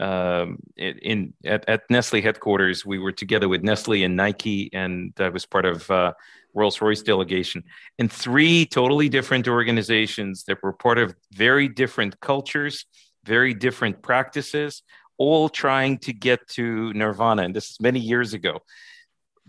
[0.00, 2.86] um, in at, at Nestle headquarters.
[2.86, 6.14] We were together with Nestle and Nike, and I was part of uh,
[6.54, 7.62] Rolls Royce delegation.
[7.98, 12.86] And three totally different organizations that were part of very different cultures,
[13.24, 14.82] very different practices,
[15.18, 17.42] all trying to get to nirvana.
[17.42, 18.60] And this is many years ago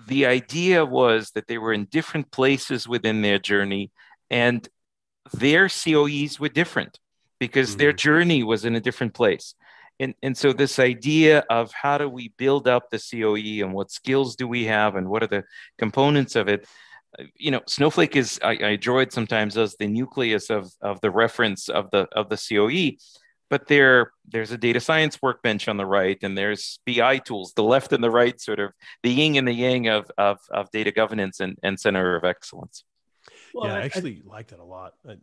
[0.07, 3.91] the idea was that they were in different places within their journey
[4.29, 4.67] and
[5.33, 6.99] their COEs were different
[7.39, 7.79] because mm-hmm.
[7.79, 9.55] their journey was in a different place.
[9.99, 13.91] And, and so this idea of how do we build up the COE and what
[13.91, 15.43] skills do we have and what are the
[15.77, 16.65] components of it,
[17.19, 21.01] uh, you know, Snowflake is I, I draw it sometimes as the nucleus of, of
[21.01, 22.97] the reference of the of the COE
[23.49, 27.63] but there there's a data science workbench on the right and there's bi tools the
[27.63, 28.71] left and the right sort of
[29.03, 32.83] the yin and the yang of of, of data governance and, and center of excellence
[33.53, 34.93] well, yeah, I actually I, like that a lot.
[35.07, 35.15] Uh,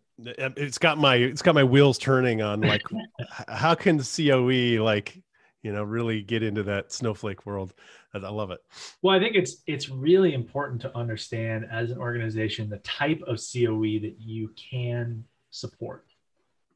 [0.56, 2.82] it's got my it's got my wheels turning on like
[3.48, 5.22] how can COE like
[5.62, 7.72] you know really get into that snowflake world.
[8.14, 8.60] I love it.
[9.02, 13.36] Well, I think it's it's really important to understand as an organization the type of
[13.36, 16.06] COE that you can support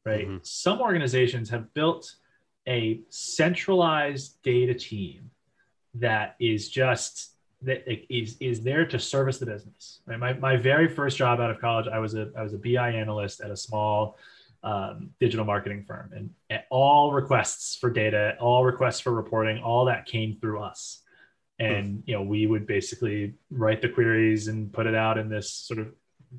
[0.05, 0.27] right?
[0.27, 0.37] Mm-hmm.
[0.43, 2.15] Some organizations have built
[2.67, 5.31] a centralized data team
[5.95, 7.31] that is just
[7.63, 9.99] that is is there to service the business.
[10.05, 10.19] Right?
[10.19, 12.89] My, my very first job out of college, I was a I was a BI
[12.91, 14.17] analyst at a small
[14.63, 20.05] um, digital marketing firm, and all requests for data, all requests for reporting, all that
[20.05, 20.99] came through us.
[21.59, 25.51] And you know, we would basically write the queries and put it out in this
[25.51, 25.93] sort of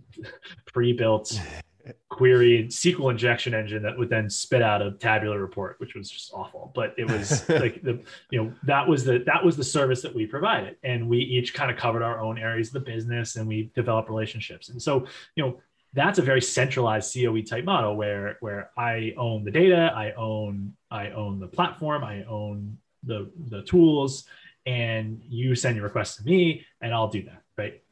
[0.73, 1.41] pre-built
[2.09, 6.33] query SQL injection engine that would then spit out a tabular report, which was just
[6.33, 6.73] awful.
[6.75, 10.15] But it was like the you know that was the that was the service that
[10.15, 13.47] we provided, and we each kind of covered our own areas of the business, and
[13.47, 14.69] we developed relationships.
[14.69, 15.61] And so you know
[15.95, 20.75] that's a very centralized COE type model where where I own the data, I own
[20.91, 24.25] I own the platform, I own the the tools,
[24.67, 27.43] and you send your request to me, and I'll do that.
[27.59, 27.83] Right,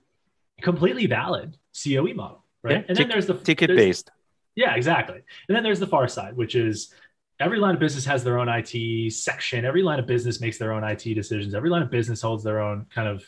[0.62, 2.78] completely valid COE model right?
[2.78, 4.10] Yeah, and then there's the ticket based.
[4.54, 5.20] Yeah, exactly.
[5.48, 6.92] And then there's the far side, which is
[7.40, 9.64] every line of business has their own IT section.
[9.64, 11.54] Every line of business makes their own IT decisions.
[11.54, 13.24] Every line of business holds their own kind of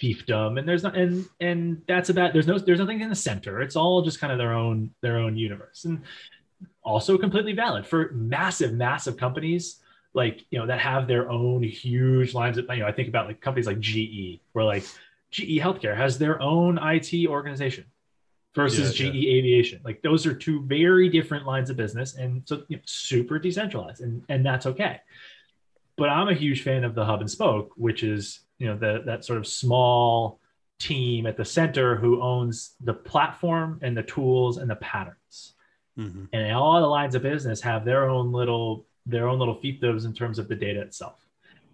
[0.00, 0.58] fiefdom.
[0.58, 3.60] And there's not and and that's about there's no there's nothing in the center.
[3.60, 5.84] It's all just kind of their own their own universe.
[5.84, 6.02] And
[6.82, 9.80] also completely valid for massive, massive companies
[10.14, 13.26] like you know that have their own huge lines of you know, I think about
[13.26, 14.84] like companies like GE, where like
[15.30, 17.84] GE Healthcare has their own IT organization
[18.56, 19.34] versus yeah, GE yeah.
[19.34, 19.80] Aviation.
[19.84, 24.00] Like those are two very different lines of business, and so you know, super decentralized,
[24.00, 25.00] and and that's okay.
[25.96, 29.02] But I'm a huge fan of the hub and spoke, which is you know the
[29.06, 30.40] that sort of small
[30.78, 35.54] team at the center who owns the platform and the tools and the patterns.
[35.98, 36.24] Mm-hmm.
[36.32, 40.12] And all the lines of business have their own little their own little fiefdoms in
[40.12, 41.24] terms of the data itself.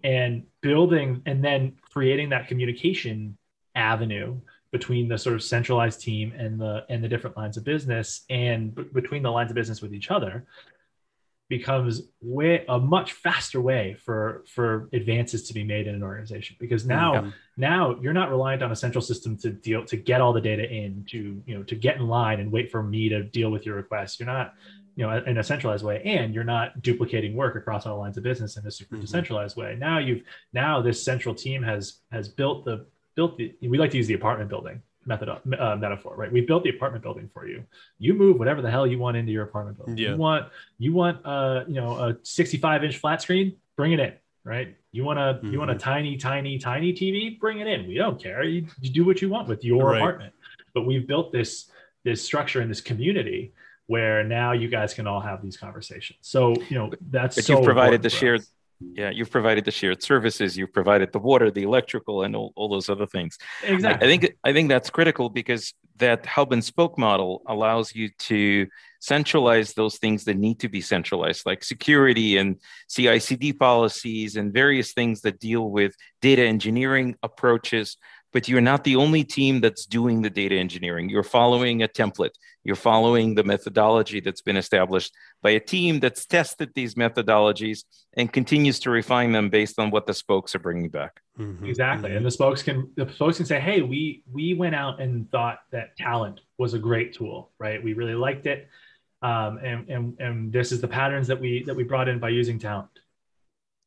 [0.03, 3.37] And building and then creating that communication
[3.73, 4.39] avenue
[4.73, 8.73] between the sort of centralized team and the and the different lines of business and
[8.73, 10.45] b- between the lines of business with each other
[11.47, 16.55] becomes way a much faster way for for advances to be made in an organization
[16.59, 17.31] because now yeah.
[17.55, 20.67] now you're not reliant on a central system to deal to get all the data
[20.67, 23.67] in to you know to get in line and wait for me to deal with
[23.67, 24.55] your request you're not
[24.95, 28.23] you know in a centralized way and you're not duplicating work across all lines of
[28.23, 29.01] business in a super mm-hmm.
[29.01, 33.77] decentralized way now you've now this central team has has built the built the, we
[33.77, 36.31] like to use the apartment building method uh, metaphor, right?
[36.31, 37.63] We built the apartment building for you.
[37.99, 39.97] You move whatever the hell you want into your apartment building.
[39.97, 40.11] Yeah.
[40.11, 40.47] You want
[40.77, 44.75] you want uh you know a 65 inch flat screen, bring it in, right?
[44.91, 45.51] You want a mm-hmm.
[45.51, 45.83] you want a mm-hmm.
[45.83, 47.87] tiny tiny tiny TV, bring it in.
[47.87, 48.43] We don't care.
[48.43, 49.97] You, you do what you want with your right.
[49.97, 50.33] apartment.
[50.73, 51.69] But we've built this
[52.03, 53.53] this structure in this community
[53.87, 56.19] where now you guys can all have these conversations.
[56.21, 58.43] So you know that's but so you've provided the shared
[58.95, 62.69] yeah you've provided the shared services you've provided the water the electrical and all, all
[62.69, 63.37] those other things.
[63.63, 64.07] Exactly.
[64.07, 68.09] I, I think i think that's critical because that hub and spoke model allows you
[68.17, 68.67] to
[68.99, 74.93] centralize those things that need to be centralized like security and cicd policies and various
[74.93, 77.97] things that deal with data engineering approaches
[78.33, 81.07] but you're not the only team that's doing the data engineering.
[81.07, 82.31] You're following a template.
[82.63, 88.31] You're following the methodology that's been established by a team that's tested these methodologies and
[88.31, 91.21] continues to refine them based on what the spokes are bringing back.
[91.37, 91.65] Mm-hmm.
[91.65, 92.17] Exactly, mm-hmm.
[92.17, 95.59] and the spokes can the spokes can say, "Hey, we we went out and thought
[95.71, 97.83] that Talend was a great tool, right?
[97.83, 98.67] We really liked it,
[99.21, 102.29] um, and and and this is the patterns that we that we brought in by
[102.29, 102.87] using Talend."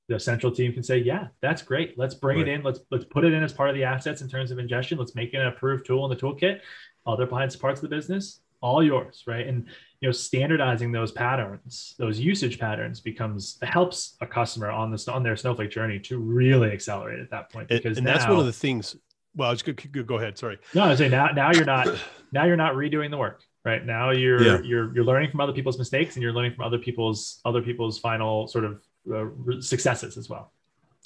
[0.08, 1.98] The central team can say, yeah, that's great.
[1.98, 2.48] Let's bring right.
[2.48, 2.62] it in.
[2.62, 4.98] Let's let's put it in as part of the assets in terms of ingestion.
[4.98, 6.60] Let's make it an approved tool in the toolkit.
[7.06, 9.46] Other parts of the business, all yours, right?
[9.46, 9.66] And
[10.00, 15.22] you know, standardizing those patterns, those usage patterns becomes helps a customer on this on
[15.22, 17.68] their Snowflake journey to really accelerate at that point.
[17.68, 18.96] Because and, and now, that's one of the things.
[19.34, 20.06] Well, I was good.
[20.06, 20.38] Go ahead.
[20.38, 20.58] Sorry.
[20.74, 21.88] No, I was saying now now you're not
[22.32, 24.58] now you're not redoing the work right now you're yeah.
[24.62, 27.98] you're you're learning from other people's mistakes and you're learning from other people's other people's
[27.98, 28.80] final sort of
[29.12, 30.52] uh, successes as well.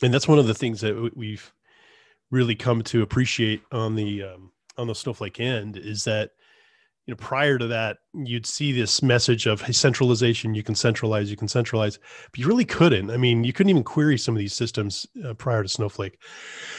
[0.02, 1.52] And that's one of the things that we've
[2.30, 6.30] really come to appreciate on the um, on the Snowflake end is that
[7.06, 11.30] you know prior to that you'd see this message of hey, centralization you can centralize
[11.30, 11.98] you can centralize
[12.30, 15.34] but you really couldn't i mean you couldn't even query some of these systems uh,
[15.34, 16.18] prior to snowflake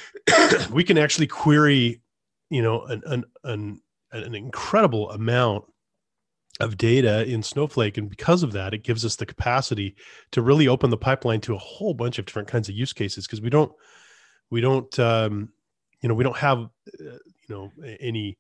[0.72, 2.02] we can actually query
[2.50, 5.66] you know an, an an an incredible amount
[6.62, 7.98] of data in Snowflake.
[7.98, 9.96] And because of that, it gives us the capacity
[10.32, 13.26] to really open the pipeline to a whole bunch of different kinds of use cases
[13.26, 13.72] because we don't,
[14.50, 15.50] we don't, um,
[16.02, 18.38] you know, we don't have, uh, you know, any,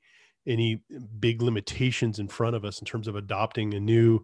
[0.47, 0.81] any
[1.19, 4.23] big limitations in front of us in terms of adopting a new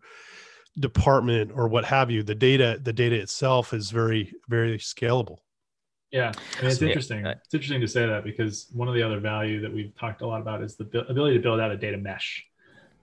[0.80, 2.24] department or what have you.
[2.24, 5.38] The data, the data itself is very, very scalable.
[6.12, 7.26] Yeah, and it's interesting.
[7.26, 10.28] It's interesting to say that because one of the other value that we've talked a
[10.28, 12.46] lot about is the ability to build out a data mesh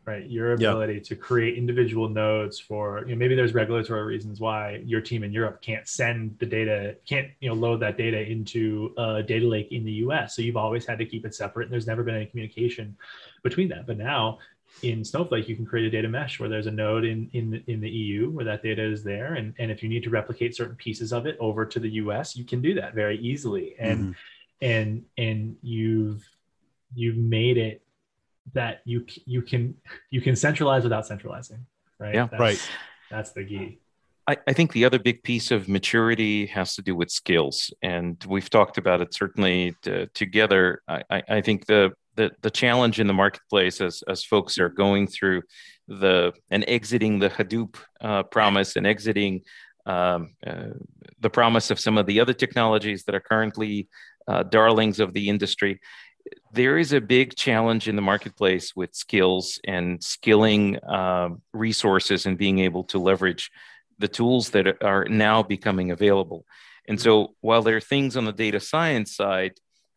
[0.06, 0.26] right?
[0.28, 5.00] Your ability to create individual nodes for, you know, maybe there's regulatory reasons why your
[5.00, 9.22] team in Europe can't send the data, can't, you know, load that data into a
[9.22, 10.36] data lake in the US.
[10.36, 12.96] So you've always had to keep it separate and there's never been any communication
[13.42, 13.86] between that.
[13.86, 14.38] But now
[14.82, 17.64] in Snowflake, you can create a data mesh where there's a node in, in, the,
[17.66, 19.34] in the EU where that data is there.
[19.34, 22.36] And, and if you need to replicate certain pieces of it over to the US,
[22.36, 23.74] you can do that very easily.
[23.78, 24.12] And, mm-hmm.
[24.60, 26.28] and, and you've,
[26.94, 27.83] you've made it
[28.52, 29.74] that you you can
[30.10, 31.66] you can centralize without centralizing
[31.98, 32.14] right?
[32.14, 32.28] Yeah.
[32.30, 32.70] That's, right.
[33.10, 33.78] that's the key.
[34.26, 38.22] I, I think the other big piece of maturity has to do with skills and
[38.26, 40.82] we've talked about it certainly to, together.
[40.88, 45.08] I, I think the, the the challenge in the marketplace as as folks are going
[45.08, 45.42] through
[45.88, 49.42] the and exiting the hadoop uh, promise and exiting
[49.84, 50.68] um, uh,
[51.20, 53.88] the promise of some of the other technologies that are currently
[54.28, 55.80] uh, darlings of the industry
[56.54, 62.38] there is a big challenge in the marketplace with skills and skilling uh, resources and
[62.38, 63.50] being able to leverage
[63.98, 66.44] the tools that are now becoming available.
[66.86, 69.54] And so, while there are things on the data science side,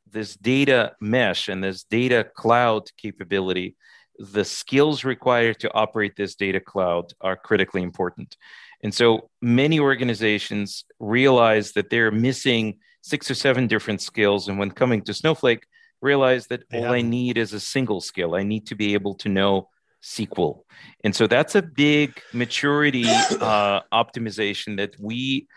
[0.10, 3.76] this data mesh and this data cloud capability,
[4.18, 8.36] the skills required to operate this data cloud are critically important.
[8.82, 14.48] And so, many organizations realize that they're missing six or seven different skills.
[14.48, 15.66] And when coming to Snowflake,
[16.02, 18.36] realize that all I need is a single skill.
[18.36, 19.70] I need to be able to know
[20.04, 20.62] SQL.
[21.04, 25.48] And so that's a big maturity uh, optimization that we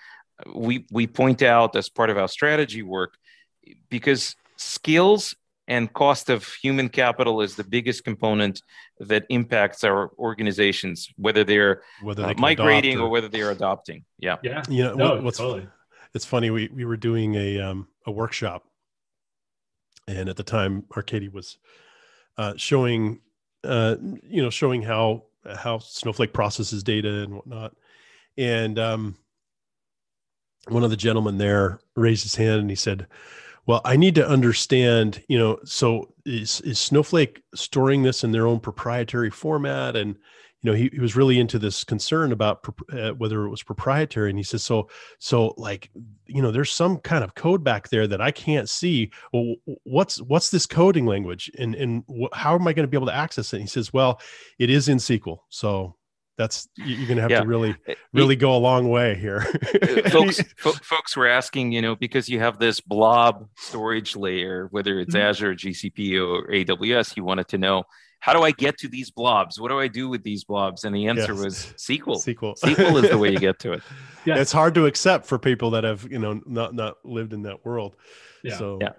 [0.54, 3.14] we we point out as part of our strategy work
[3.90, 5.34] because skills
[5.68, 8.62] and cost of human capital is the biggest component
[8.98, 13.04] that impacts our organizations whether they're whether they uh, migrating or...
[13.04, 13.08] or...
[13.10, 15.66] whether they're adopting yeah yeah you know no, what, what's totally.
[16.14, 18.64] it's funny we we were doing a um a workshop
[20.08, 21.58] and at the time Arkady was
[22.38, 23.20] uh, showing
[23.64, 25.24] uh, you know showing how
[25.56, 27.74] how snowflake processes data and whatnot.
[28.36, 29.16] And um,
[30.68, 33.06] one of the gentlemen there raised his hand and he said
[33.66, 38.46] well i need to understand you know so is, is snowflake storing this in their
[38.46, 39.96] own proprietary format?
[39.96, 40.16] And
[40.62, 44.30] you know he, he was really into this concern about uh, whether it was proprietary
[44.30, 44.88] and he says so
[45.18, 45.90] so like
[46.26, 49.54] you know there's some kind of code back there that i can't see well
[49.84, 53.06] what's what's this coding language and and wh- how am i going to be able
[53.06, 54.20] to access it and he says well
[54.58, 55.94] it is in sql so
[56.36, 57.42] that's you're going to have yeah.
[57.42, 57.76] to really
[58.14, 59.46] really go a long way here
[59.82, 64.98] uh, folks folks were asking you know because you have this blob storage layer whether
[65.00, 65.26] it's mm-hmm.
[65.26, 67.84] azure gcp or aws you wanted to know
[68.20, 69.58] how do I get to these blobs?
[69.58, 70.84] What do I do with these blobs?
[70.84, 71.42] And the answer yes.
[71.42, 72.22] was SQL.
[72.22, 72.58] SQL.
[72.58, 73.82] SQL is the way you get to it.
[74.26, 74.36] Yeah.
[74.36, 77.64] It's hard to accept for people that have, you know, not not lived in that
[77.64, 77.96] world.
[78.44, 78.58] Yeah.
[78.58, 78.90] So yeah.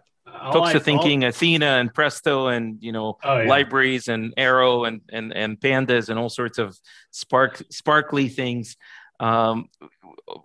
[0.52, 3.48] Folks are thinking Athena and Presto and you know oh, yeah.
[3.48, 6.76] libraries and Arrow and and and pandas and all sorts of
[7.12, 8.78] spark sparkly things.
[9.20, 9.70] Um,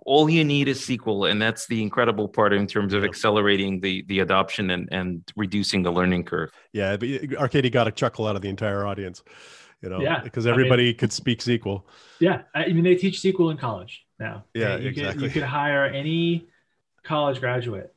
[0.05, 4.05] all you need is SQL, and that's the incredible part in terms of accelerating the
[4.09, 6.51] the adoption and and reducing the learning curve.
[6.73, 7.09] Yeah, but
[7.39, 9.23] Arkady got a chuckle out of the entire audience,
[9.83, 11.83] you know, Yeah, because I everybody could speak SQL.
[12.21, 14.45] Yeah, I mean they teach SQL in college now.
[14.55, 15.25] Yeah, you Could, exactly.
[15.25, 16.47] you could hire any
[17.03, 17.95] college graduate,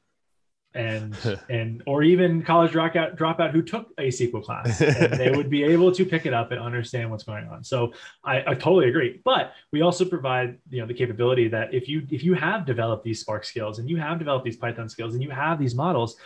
[0.75, 1.15] and
[1.49, 5.63] and or even college dropout dropout who took a SQL class, and they would be
[5.63, 7.63] able to pick it up and understand what's going on.
[7.63, 7.93] So
[8.23, 9.21] I, I totally agree.
[9.23, 13.03] But we also provide you know the capability that if you if you have developed
[13.03, 16.17] these Spark skills and you have developed these Python skills and you have these models,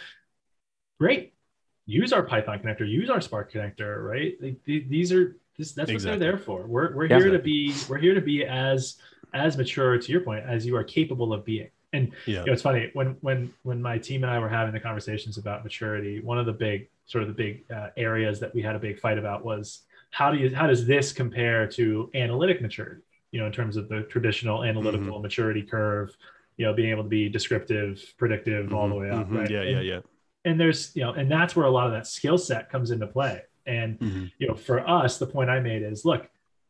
[1.00, 1.34] great.
[1.86, 4.36] Use our Python connector, use our Spark connector, right?
[4.42, 6.14] Like, th- these are this, that's Exactly.
[6.16, 6.66] what they're there for.
[6.66, 7.20] We're, we're Yeah.
[7.20, 8.96] here to be we're here to be as
[9.34, 11.70] as mature to your point as you are capable of being.
[11.94, 12.40] And Yeah.
[12.42, 15.38] you know, it's funny when when when my team and I were having the conversations
[15.38, 16.20] about maturity.
[16.20, 19.00] One of the big sort of the big uh, areas that we had a big
[19.00, 23.02] fight about was how do you how does this compare to analytic maturity?
[23.32, 26.16] You know, in terms of the traditional analytical maturity curve.
[26.58, 29.28] You know, being able to be descriptive, predictive, all the way up.
[29.28, 29.38] Mhm.
[29.40, 29.50] Right?
[29.50, 30.00] Yeah, And- yeah, yeah.
[30.46, 33.08] and there's you know and that's where a lot of that skill set comes into
[33.08, 34.32] play and Mhm.
[34.38, 36.30] you know for us the point i made is look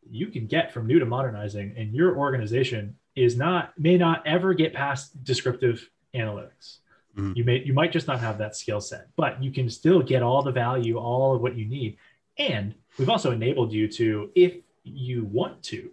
[0.10, 4.54] you can get from new to modernizing and your organization is not may not ever
[4.54, 6.78] get past descriptive analytics
[7.18, 7.36] Mhm.
[7.36, 10.24] you may you might just not have that skill set but you can still get
[10.24, 11.98] all the value all of what you need
[12.40, 15.92] and we've also enabled you to if you want to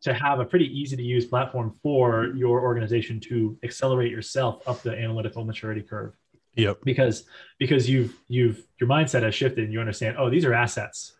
[0.00, 4.80] to have a pretty easy to use platform for your organization to accelerate yourself up
[4.82, 6.14] the analytical maturity curve
[6.54, 6.78] Yep.
[6.84, 7.24] because
[7.58, 11.12] because you've you've your mindset has shifted and you understand oh these are assets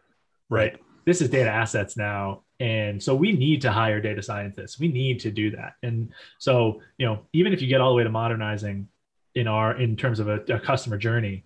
[0.49, 0.81] Right.
[1.05, 4.79] this is data assets now and so we need to hire data scientists.
[4.79, 5.75] We need to do that.
[5.83, 8.89] And so you know even if you get all the way to modernizing
[9.35, 11.45] in our in terms of a, a customer journey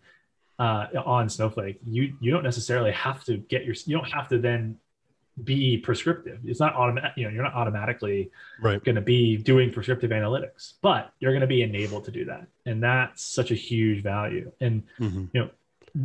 [0.58, 4.38] uh, on snowflake you you don't necessarily have to get your you don't have to
[4.38, 4.76] then
[5.44, 6.38] be prescriptive.
[6.44, 8.30] It's not automatic you know you're not automatically
[8.60, 8.82] Right.
[8.84, 12.46] going to be doing prescriptive analytics but you're going to be enabled to do that.
[12.66, 14.52] And that's such a huge value.
[14.60, 15.30] And Mhm.
[15.32, 15.50] You know,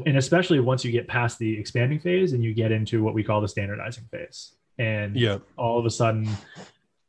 [0.07, 3.23] and especially once you get past the expanding phase and you get into what we
[3.23, 5.39] call the standardizing phase and Yeah.
[5.57, 6.27] all of a sudden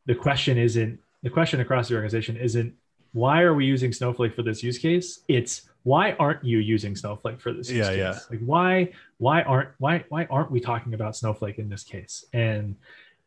[0.06, 2.74] the question isn't the question across the organization isn't
[3.12, 5.24] why are we using snowflake for this use case?
[5.26, 8.26] It's why aren't you using snowflake for this use Yeah, case?
[8.30, 12.24] like why why aren't why why aren't we talking about snowflake in this case?
[12.32, 12.76] And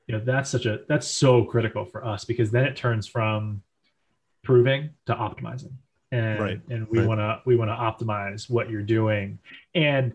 [0.08, 3.62] you know that's such a that's so critical for us because then it turns from
[4.44, 5.74] proving to optimizing.
[6.12, 7.08] And Right, and we right.
[7.08, 7.76] want to we want to
[8.06, 9.40] optimize what you're doing.
[9.76, 10.14] And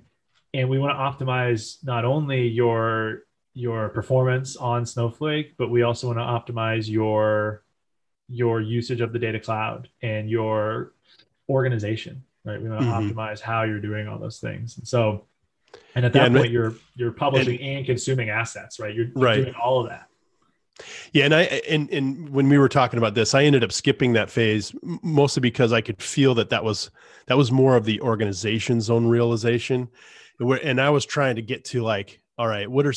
[0.53, 3.23] and we want to optimize not only your
[3.55, 7.63] your performance on snowflake but we also want to optimize your
[8.29, 10.93] your usage of the data cloud and your
[11.49, 12.61] organization right?
[12.61, 13.13] We want to Mhm.
[13.15, 14.77] optimize how you're doing all those things.
[14.77, 15.25] And so
[15.95, 18.95] and at that Yeah, and- point you're you're publishing and, consuming assets right?
[18.95, 19.37] You're, Right.
[19.45, 20.09] doing all of that.
[21.13, 24.13] Yeah, and I and and when we were talking about this, I ended up skipping
[24.15, 26.91] that phase mostly because I could feel that that was
[27.29, 29.89] that was more of the organization's own realization,
[30.41, 32.93] and, I was trying to get to like, all right, what are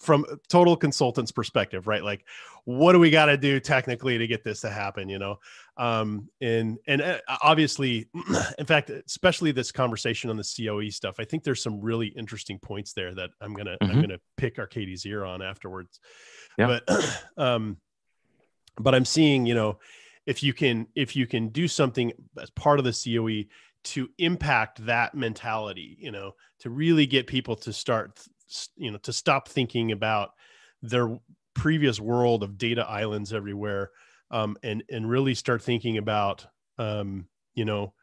[0.00, 2.02] from total consultant's perspective, right?
[2.02, 2.24] Like,
[2.64, 5.08] what do we got to do technically to get this to happen?
[5.08, 5.38] You know,
[5.76, 8.08] um, and and uh, obviously,
[8.58, 12.58] in fact, especially this conversation on the COE stuff, I think there's some really interesting
[12.58, 14.00] points there that I'm gonna I'm Mhm.
[14.02, 16.00] gonna pick Arkady's ear on afterwards.
[16.58, 16.80] Yeah.
[16.86, 17.76] But um,
[18.78, 19.78] but I'm seeing, you know,
[20.26, 23.48] if you can if you can do something as part of the COE
[23.82, 28.22] to impact that mentality, you know, to really get people to start,
[28.76, 30.30] you know, to stop thinking about
[30.82, 31.18] their
[31.54, 33.90] previous world of data islands everywhere,
[34.30, 36.46] um, and and really start thinking about,
[36.78, 37.94] um, you know,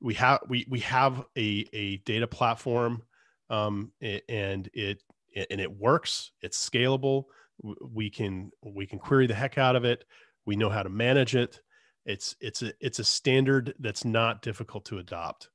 [0.00, 3.02] we have we we have a a data platform,
[3.50, 5.02] um, and it
[5.50, 6.32] and it works.
[6.42, 7.24] It's scalable.
[7.62, 10.04] We can we can query the heck out of it.
[10.44, 11.60] We know how to manage it.
[12.04, 15.50] It's it's a it's a standard that's not difficult to adopt.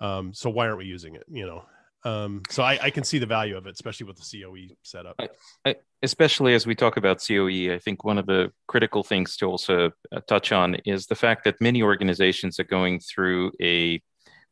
[0.00, 1.24] Um, so why aren't we using it?
[1.28, 1.64] You know,
[2.04, 5.20] um, so I, I can see the value of it, especially with the COE setup.
[6.02, 9.90] especially as we talk about COE, I think one of the critical things to also
[10.10, 14.00] uh, touch on is the fact that many organizations are going through a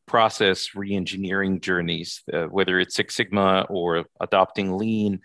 [0.07, 5.21] process re-engineering journeys, uh, whether it's Six Sigma or adopting Lean.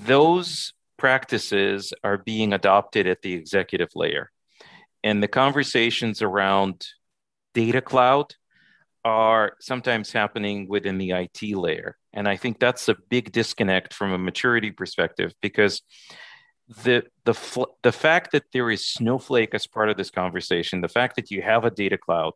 [0.00, 4.30] Those practices are being adopted at the executive layer,
[5.04, 6.84] and the conversations around
[7.54, 8.34] data cloud
[9.04, 11.96] are sometimes happening within the IT layer.
[12.12, 15.82] And I think that's a big disconnect from a maturity perspective because
[16.84, 20.88] the the fl- the fact that there is Snowflake as part of this conversation, the
[20.88, 22.32] fact that you have a data cloud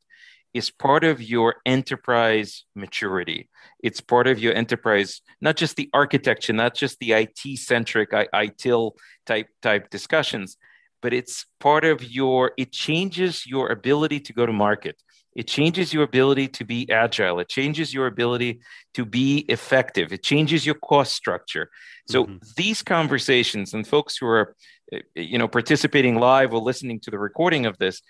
[0.55, 3.49] is part of your enterprise maturity.
[3.83, 8.93] It's part of your enterprise, not just the architecture, not just the IT centric ITIL
[9.27, 10.57] type type discussions,
[11.01, 14.97] but it's part of your, it changes your ability to go to market.
[15.35, 17.41] It changes your ability to be agile.
[17.41, 18.61] It changes your ability
[18.95, 20.13] to be effective.
[20.13, 21.71] It changes your cost structure.
[22.09, 22.37] So mm-hmm.
[22.57, 24.55] these conversations and folks who are,
[24.93, 28.03] eh, you know, participating live or listening to the recording of this,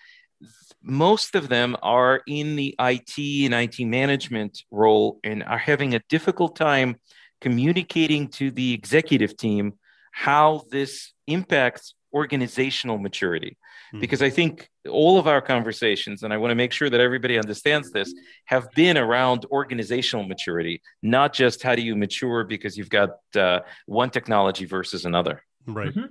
[0.83, 6.03] most of them are in the IT and IT management role and are having a
[6.09, 6.97] difficult time
[7.41, 9.75] communicating to the executive team
[10.13, 13.57] how this impacts organizational maturity.
[13.89, 14.01] Mm-hmm.
[14.01, 17.39] Because I think all of our conversations, and I want to make sure that everybody
[17.39, 18.13] understands this,
[18.47, 23.61] have been around organizational maturity, not just how do you mature because you've got uh,
[23.87, 25.43] one technology versus another.
[25.67, 25.91] Right.
[25.91, 26.07] Mm-hmm.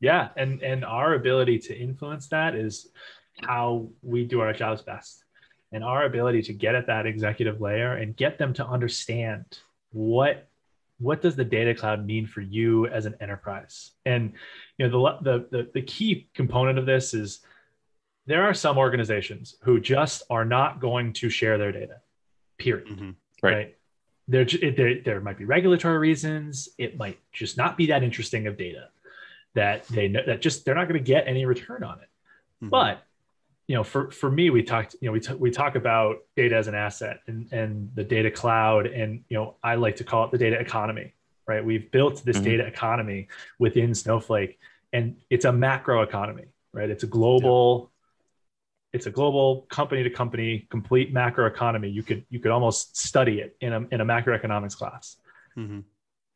[0.00, 2.88] Yeah, and and our ability to influence that is
[3.42, 5.24] how we do our jobs best,
[5.72, 9.44] and our ability to get at that executive layer and get them to understand
[9.92, 10.48] what
[10.98, 14.32] what does the data cloud mean for you as an enterprise and
[14.76, 17.40] you know the, the the the, key component of this is
[18.26, 22.00] there are some organizations who just are not going to share their data
[22.58, 23.10] period mm-hmm.
[23.42, 23.76] right, right?
[24.28, 28.56] There, there, there might be regulatory reasons it might just not be that interesting of
[28.56, 28.88] data
[29.54, 32.08] that they know that just they're not going to get any return on it
[32.62, 32.68] mm-hmm.
[32.68, 33.04] but
[33.70, 36.56] you know, for for me, we talked, you know, we t- we talk about data
[36.56, 40.24] as an asset and and the data cloud, and you know, I like to call
[40.24, 41.14] it the data economy.
[41.46, 41.64] Right?
[41.64, 42.44] We've built this mm-hmm.
[42.46, 43.28] data economy
[43.60, 44.58] within Snowflake,
[44.92, 46.46] and it's a macro economy.
[46.72, 46.90] Right?
[46.90, 47.89] It's a global.
[47.89, 47.89] Yeah.
[48.92, 51.88] It's a global company to company complete macro economy.
[51.88, 55.16] You could you could almost study it in a in a macroeconomics class.
[55.56, 55.80] Mm-hmm.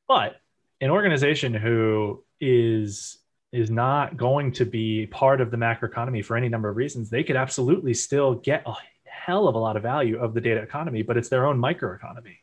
[0.06, 0.40] But
[0.80, 3.18] an organization who is
[3.52, 7.22] is not going to be part of the macroeconomy for any number of reasons, they
[7.22, 8.74] could absolutely still get a
[9.04, 12.36] hell of a lot of value of the data economy, but it's their own microeconomy,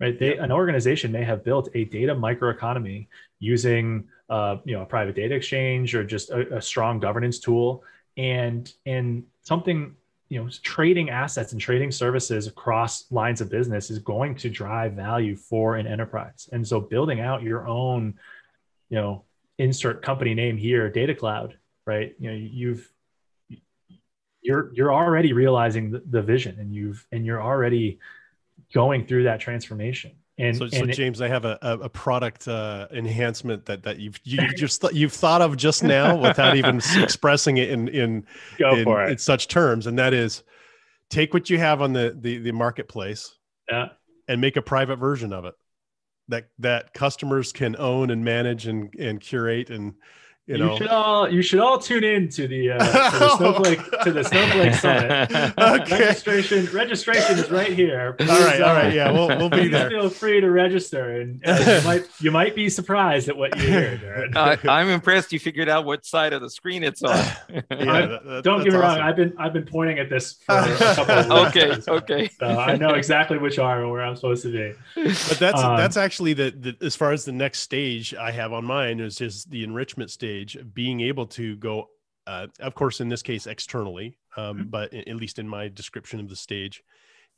[0.00, 0.18] right?
[0.18, 3.06] They, an organization may have built a data microeconomy
[3.38, 7.84] using, uh, you know, a private data exchange or just a, a strong governance tool,
[8.16, 9.94] and and something
[10.28, 14.92] you know trading assets and trading services across lines of business is going to drive
[14.92, 18.14] value for an enterprise and so building out your own
[18.88, 19.24] you know
[19.60, 22.14] insert company name here, Data Cloud, right?
[22.18, 22.90] You know, you've
[24.42, 27.98] you're you're already realizing the, the vision, and you've and you're already
[28.72, 30.12] going through that transformation.
[30.40, 34.38] And so, so James, I have a, a product uh, enhancement that that you've you,
[34.56, 38.26] just you've thought of just now without even expressing it in in
[38.58, 39.10] Go in, for it.
[39.10, 40.42] in such terms, and that is
[41.10, 43.36] take what you have on the the, the marketplace,
[43.70, 43.88] yeah.
[44.28, 45.54] and make a private version of it
[46.28, 49.94] that that customers can own and manage and and curate and
[50.50, 50.72] you, know.
[50.72, 54.12] you should all you should all tune in to the, uh, to the snowflake to
[54.12, 55.30] the snowflake summit.
[55.58, 55.98] okay.
[55.98, 58.14] Registration registration is right here.
[58.14, 59.88] Please, all right, uh, all right, yeah, we'll we'll be there.
[59.88, 63.68] Feel free to register, and uh, you might you might be surprised at what you
[63.68, 64.30] hear.
[64.34, 67.16] Uh, I'm impressed you figured out what side of the screen it's on.
[67.16, 68.80] yeah, that, that, don't get me awesome.
[68.80, 68.98] wrong.
[68.98, 71.88] I've been I've been pointing at this for a couple of weeks.
[71.88, 72.30] okay, okay.
[72.40, 74.74] So I know exactly which arm where I'm supposed to be.
[74.96, 78.52] But that's um, that's actually the, the as far as the next stage I have
[78.52, 81.88] on mine is just the enrichment stage stage, being able to go,
[82.26, 84.68] uh, of course, in this case, externally, um, mm-hmm.
[84.68, 86.82] but at least in my description of the stage,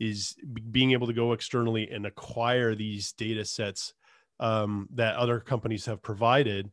[0.00, 0.34] is
[0.70, 3.94] being able to go externally and acquire these data sets
[4.40, 6.70] um, that other companies have provided.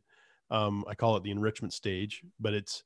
[0.50, 2.82] Um, I call it the enrichment stage, but it's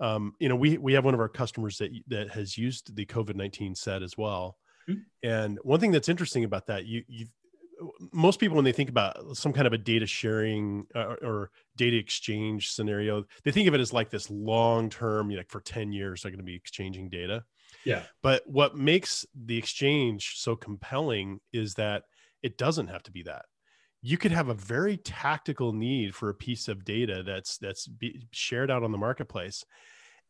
[0.00, 3.06] um, you know we we have one of our customers that that has used the
[3.06, 4.58] COVID nineteen set as well.
[4.88, 5.00] Mm-hmm.
[5.22, 7.26] And one thing that's interesting about that, you you
[8.12, 11.96] most people when they think about some kind of a data sharing uh, or data
[11.96, 15.60] exchange scenario they think of it as like this long term you know, like for
[15.60, 17.44] 10 years they're going to be exchanging data.
[17.84, 18.02] Yeah.
[18.22, 22.04] But what makes the exchange so compelling is that
[22.42, 23.44] it doesn't have to be that.
[24.00, 27.88] You could have a very tactical need for a piece of data that's that's
[28.30, 29.64] shared out on the marketplace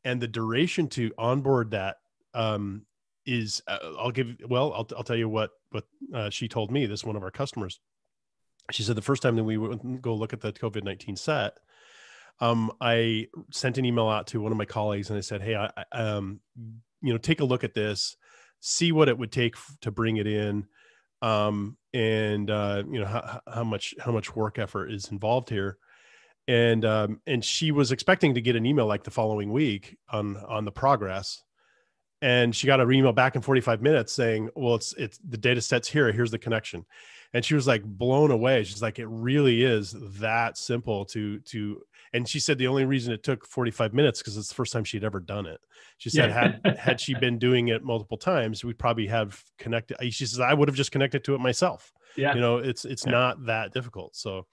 [0.05, 1.97] and the duration to onboard that
[2.35, 2.87] um,
[3.29, 6.87] is uh, I'll give well I'll, I'll tell you what what uh, she told me
[6.87, 7.81] this one of our customers.
[8.71, 11.59] She said the first time that we would go look at the COVID 19 set
[12.41, 15.57] um, I sent an email out to one of my colleagues and I said hey
[15.57, 16.41] I, um,
[17.03, 18.17] you know take a look at this
[18.61, 20.67] see what it would take to bring it in
[21.23, 25.79] um, and uh, you know how, how much how much work effort is involved here.
[26.47, 30.37] And um, and she was expecting to get an email like the following week on
[30.37, 31.43] on the progress
[32.21, 35.61] and she got an email back in 45 minutes saying well it's it's the data
[35.61, 36.85] sets here here's the connection.
[37.35, 38.65] And she was like blown away.
[38.65, 41.83] She's like it really is that simple to to
[42.15, 44.83] and she said the only reason it took 45 minutes because it's the first time
[44.83, 45.61] she'd ever done it.
[45.99, 46.57] She said yeah.
[46.65, 50.55] had had she been doing it multiple times we'd probably have connected she says i
[50.55, 51.93] would have just connected to it myself.
[52.17, 52.35] Yeah.
[52.35, 53.13] You know it's it's yeah.
[53.13, 54.17] not that difficult.
[54.17, 54.47] So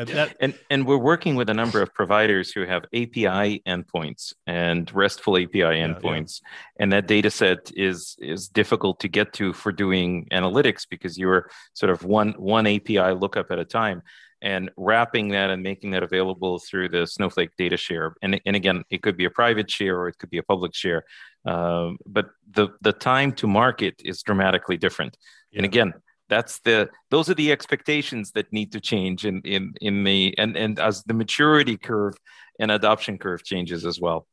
[0.00, 4.32] Uh, that, and and we're working with a number of providers who have API endpoints
[4.46, 6.82] and RESTful API endpoints, yeah.
[6.82, 11.50] and that data set is is difficult to get to for doing analytics because you're
[11.74, 14.02] sort of one one API lookup at a time
[14.42, 18.14] and wrapping that and making that available through the Snowflake data share.
[18.22, 20.74] And, and again, it could be a private share or it could be a public
[20.74, 21.04] share.
[21.44, 25.16] Um, but the, the time to market is dramatically different.
[25.50, 25.58] Yeah.
[25.58, 25.92] And again,
[26.30, 30.56] that's the those are the expectations that need to change in in in the and
[30.56, 32.14] and as the maturity curve
[32.58, 34.26] and adoption curve changes as well.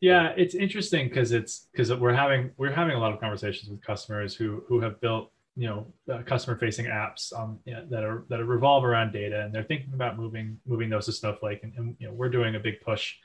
[0.00, 3.82] Yeah it's interesting because it's because we're having we're having a lot of conversations with
[3.82, 8.04] customers who who have built you know uh, customer facing apps um, you know, that
[8.04, 11.62] are that are revolve around data and they're thinking about moving moving those to snowflake
[11.62, 13.16] and, and you know we're doing a big push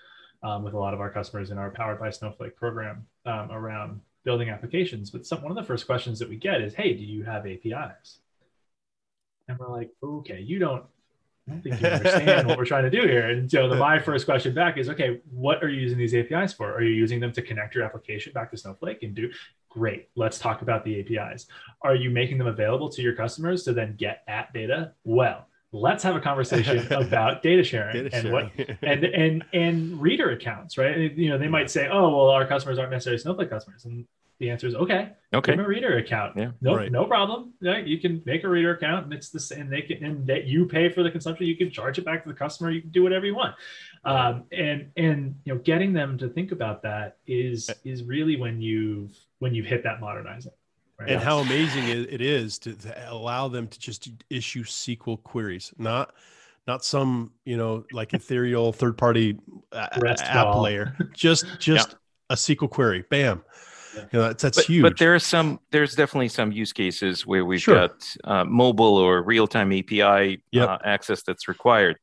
[0.44, 4.02] um, with a lot of our customers in our powered by snowflake program um, around
[4.28, 7.04] building applications but some, one of the first questions that we get is hey do
[7.04, 8.20] you have apis
[9.48, 10.84] and we're like okay you don't
[11.48, 13.30] I don't think you understand what we're trying to do here.
[13.30, 16.52] And so the, my first question back is, okay, what are you using these APIs
[16.52, 16.74] for?
[16.74, 19.32] Are you using them to connect your application back to Snowflake and do
[19.70, 20.10] great?
[20.16, 21.48] Let's talk about the APIs.
[21.84, 24.92] Are you making them available to your customers to then get at data?
[25.06, 28.68] Well, let's have a conversation about data sharing, data and sharing.
[28.68, 31.14] what and and and reader accounts, right?
[31.14, 34.06] You know, they might say, oh, well, our customers aren't necessarily Snowflake customers, and
[34.40, 35.14] the answer is okay.
[35.34, 35.56] Okay.
[35.56, 36.38] Give a reader account.
[36.38, 36.52] Yeah.
[36.62, 36.92] No, right.
[36.92, 37.54] no problem.
[37.60, 39.70] Yeah, you can make a reader account, and it's the same.
[39.70, 41.48] They can, and that you pay for the consumption.
[41.48, 42.72] You can charge it back to the customer.
[42.72, 43.56] You can do whatever you want.
[44.06, 48.62] Um, and and you know, getting them to think about that is is really when
[48.62, 50.54] you've when you've hit that modernizing.
[51.00, 51.10] Right?
[51.12, 56.12] And how amazing it is to, to allow them to just issue SQL queries, not
[56.68, 59.40] not some you know like ethereal third party
[59.74, 61.96] app layer just just yeah.
[62.32, 63.42] a sql query bam
[64.12, 64.82] you know, that's, that's but, huge.
[64.84, 67.88] But there are some, there's definitely some use cases where we've sure.
[67.88, 70.70] got uh, mobile or real time API yep.
[70.70, 71.98] uh, access that's required.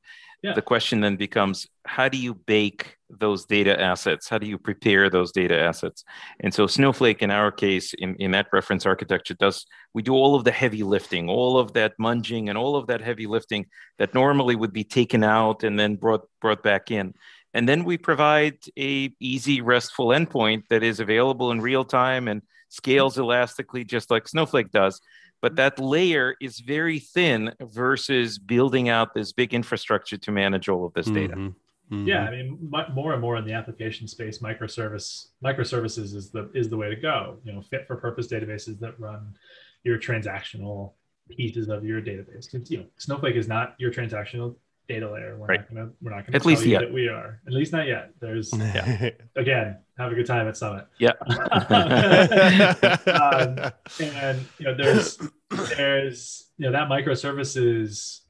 [0.45, 0.53] Yeah.
[0.53, 4.29] The question then becomes how do you bake those data assets?
[4.29, 6.05] How do you prepare those data assets?
[6.41, 9.65] And so Snowflake, in our case, in, in that reference architecture, does
[9.95, 13.01] we do all of the heavy lifting, all of that munging and all of that
[13.01, 13.65] heavy lifting
[13.99, 17.15] that normally would be taken out and then brought brought back in.
[17.55, 22.43] And then we provide a easy RESTful endpoint that is available in real time and
[22.69, 25.01] scales elastically, just like Snowflake does.
[25.41, 30.85] But that layer is very thin versus building out this big infrastructure to manage all
[30.85, 31.35] of this data.
[31.35, 31.95] Mm-hmm.
[31.95, 32.09] Mm-hmm.
[32.09, 32.59] Yeah, I mean,
[32.95, 36.97] more and more in the application space, microservice microservices is the is the way to
[36.97, 37.37] go.
[37.45, 39.35] You know, fit for purpose databases that run
[39.83, 40.93] your transactional
[41.29, 42.47] pieces of your database.
[42.71, 44.57] You know, Snowflake is not your transactional
[44.89, 45.37] data layer.
[45.37, 45.61] We're right.
[45.61, 46.81] not gonna we're not gonna at least yet.
[46.81, 47.41] that we are.
[47.47, 48.11] At least not yet.
[48.21, 49.11] There's yeah.
[49.37, 50.87] again, have a good time at Summit.
[50.99, 51.13] Yeah.
[53.07, 55.19] um, and you know, there's
[55.77, 58.21] there's you know that microservices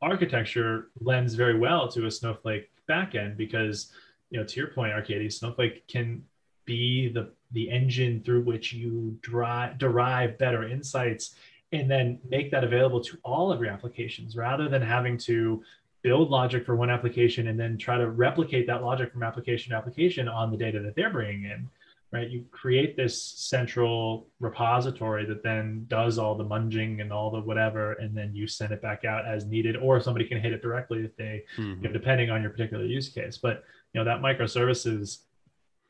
[0.00, 3.92] architecture lends very well to a Snowflake backend because
[4.30, 6.22] you know to your point, Arkady, Snowflake can
[6.64, 11.36] be the the engine through which you derive derive better insights
[11.72, 15.62] and then make that available to all of your applications rather than having to
[16.06, 19.76] build logic for one application and then try to replicate that logic from application to
[19.76, 21.68] application on the data that they're bringing in
[22.12, 22.30] right?
[22.30, 27.94] You create this central repository that then does all the munging and all the whatever
[27.94, 31.04] and then you send it back out as needed or somebody can hit it directly
[31.04, 31.82] if they mm-hmm.
[31.82, 33.36] you know, depending on your particular use case.
[33.36, 35.22] But you know that microservices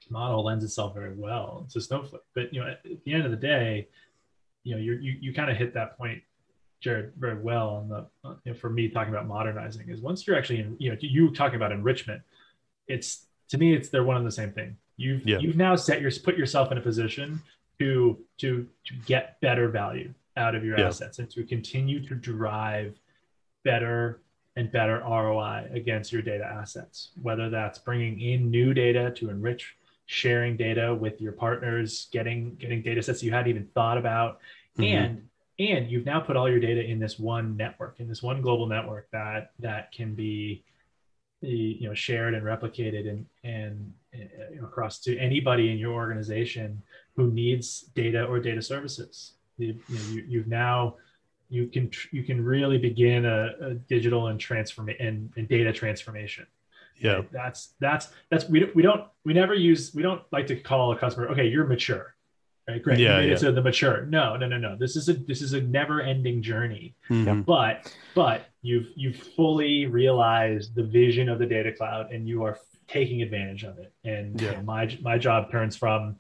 [0.09, 2.23] model lends itself very well to snowflake.
[2.35, 3.89] But you know at, at the end of the day
[4.65, 6.23] you know you you, you kind of hit that point
[6.81, 10.27] Jared very well on the uh, you know, for me talking about modernizing is once
[10.27, 12.23] you're actually in you know you talking about enrichment,
[12.87, 14.77] it's to me it's they're one and the same thing.
[14.97, 15.39] You've yeah.
[15.39, 17.41] you've now set your put yourself in a position
[17.79, 20.89] to to to get better value out of your yeah.
[20.89, 22.95] assets and to continue to drive
[23.65, 24.21] better
[24.57, 27.11] and better ROI against your data assets.
[27.21, 32.83] Whether that's bringing in new data to enrich, sharing data with your partners, getting getting
[32.83, 34.41] data sets you hadn't even thought about,
[34.79, 34.85] mm-hmm.
[34.85, 38.43] and and you've now put all your data in this one network in this one
[38.43, 40.65] global network that that can be
[41.43, 45.79] eh, you know shared and replicated and and eh, you know, across to anybody in
[45.79, 46.83] your organization
[47.15, 49.33] who needs data or data services.
[49.57, 50.97] You, you know, you, you've now
[51.49, 56.47] you can you can really begin a, a digital and transform and, and data transformation.
[56.99, 57.17] Yeah.
[57.17, 57.33] Right?
[57.33, 60.99] that's that's that's we, we don't we never use we don't like to call a
[60.99, 62.16] customer okay you're mature
[62.69, 62.99] right great.
[62.99, 63.37] Yeah, yeah.
[63.37, 64.07] the mature.
[64.07, 64.77] No no no no.
[64.77, 66.95] This is a this is a never ending journey.
[67.09, 67.43] Mm-hmm.
[67.43, 72.59] but but you've you've fully realized the vision of the data cloud and you are
[72.89, 73.93] taking advantage of it.
[74.05, 74.51] And yeah.
[74.51, 76.17] you know, my my job turns from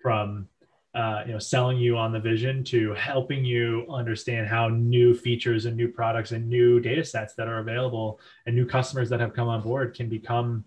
[0.00, 0.48] from
[0.94, 5.64] uh, you know selling you on the vision to helping you understand how new features
[5.64, 9.34] and new products and new data sets that are available and new customers that have
[9.34, 10.64] come on board can become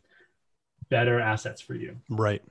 [0.89, 1.95] better assets for you.
[2.09, 2.41] Right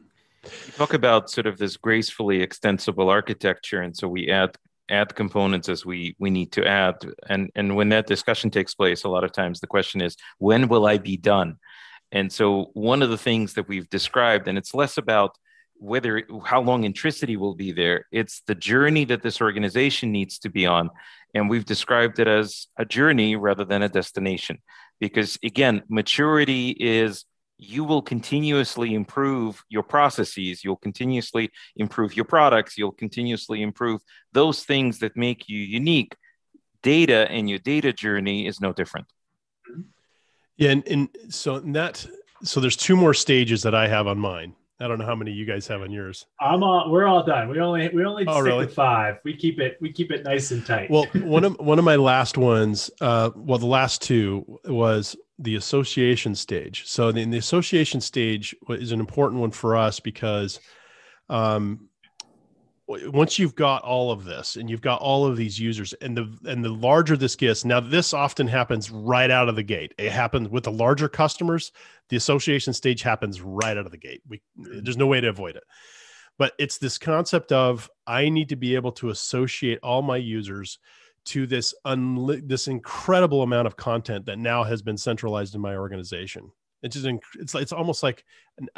[0.45, 4.57] you talk about sort of this gracefully extensible architecture and so we add
[4.89, 6.97] add components as we we need to add.
[7.28, 10.68] And and when that discussion takes place a lot of times the question is when
[10.68, 11.57] will i be done?
[12.11, 15.36] And so one of the things that we've described and it's less about
[15.80, 20.49] whether how long intricity will be there it's the journey that this organization needs to
[20.49, 20.91] be on.
[21.34, 24.59] And we've described it as a journey rather than a destination.
[25.01, 27.24] Because again maturity is
[27.59, 34.00] you will continuously improve your processes you'll continuously improve your products you'll continuously improve
[34.32, 36.14] those things that make you unique.
[36.82, 39.06] Data and your data journey is no different.
[40.56, 42.06] Yeah and, and so in that
[42.44, 45.33] so there's two more stages that i have on mine I don't know how many
[45.33, 46.26] you guys have on yours.
[46.41, 46.91] I'm all.
[46.91, 47.49] We're all done.
[47.49, 48.66] We only we only oh, stick really?
[48.68, 49.16] five.
[49.24, 50.91] We keep it we keep it nice and tight.
[50.91, 52.91] Well, one of one of my last ones.
[53.01, 56.87] Uh, well, the last two was the association stage.
[56.87, 60.61] So the, the association stage is an important one for us because
[61.29, 61.88] um,
[62.89, 66.39] once you've got all of this and you've got all of these users and the
[66.47, 69.93] and the larger this gets now this often happens right out of the gate.
[69.99, 71.72] It happens with the larger customers
[72.09, 74.22] the association stage happens right out of the gate.
[74.26, 75.64] We there's no way to avoid it.
[76.39, 80.78] But it's this concept of i need to be able to associate all my users
[81.26, 85.76] to this unli- this incredible amount of content that now has been centralized in my
[85.76, 86.51] organization.
[86.82, 88.24] It's just inc- it's it's almost like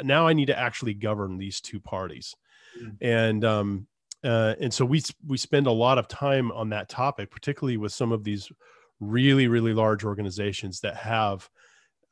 [0.03, 2.35] now i need to actually govern these two parties.
[2.81, 2.97] Mm.
[3.01, 3.87] and um
[4.23, 7.91] uh, and so we we spend a lot of time on that topic, particularly with
[7.91, 8.51] some of these
[8.99, 11.49] really really large organizations that have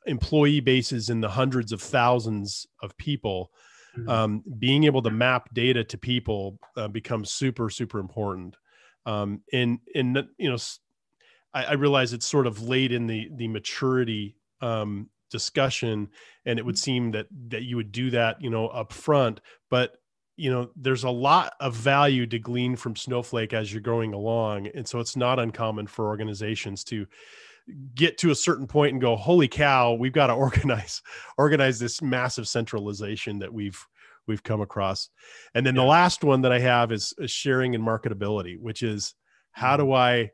[0.06, 3.50] employee bases in the hundreds of thousands of people.
[3.96, 4.08] Mm-hmm.
[4.08, 8.56] Um, being able to map data to people uh, becomes super super important.
[9.06, 10.58] Um, and and you know,
[11.54, 16.08] I, I, realize it's sort of late in the the maturity um, discussion,
[16.44, 16.80] and it would mm-hmm.
[16.80, 19.40] seem that that you would do that you know up front,
[19.70, 19.99] but
[20.40, 24.66] you know there's a lot of value to glean from snowflake as you're going along
[24.68, 27.06] and so it's not uncommon for organizations to
[27.94, 31.02] get to a certain point and go holy cow we've got to organize
[31.36, 33.86] organize this massive centralization that we've
[34.26, 35.10] we've come across
[35.54, 35.82] and then yeah.
[35.82, 39.14] the last one that i have is, is sharing and marketability which is
[39.52, 39.92] how do mm-hmm.
[39.92, 40.30] i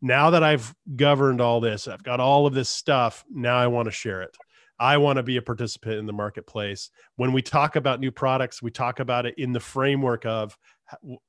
[0.00, 3.84] now that i've governed all this i've got all of this stuff now i want
[3.84, 4.34] to share it
[4.80, 6.90] I want to be a participant in the marketplace.
[7.16, 10.56] When we talk about new products, we talk about it in the framework of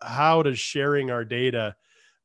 [0.01, 1.75] how does sharing our data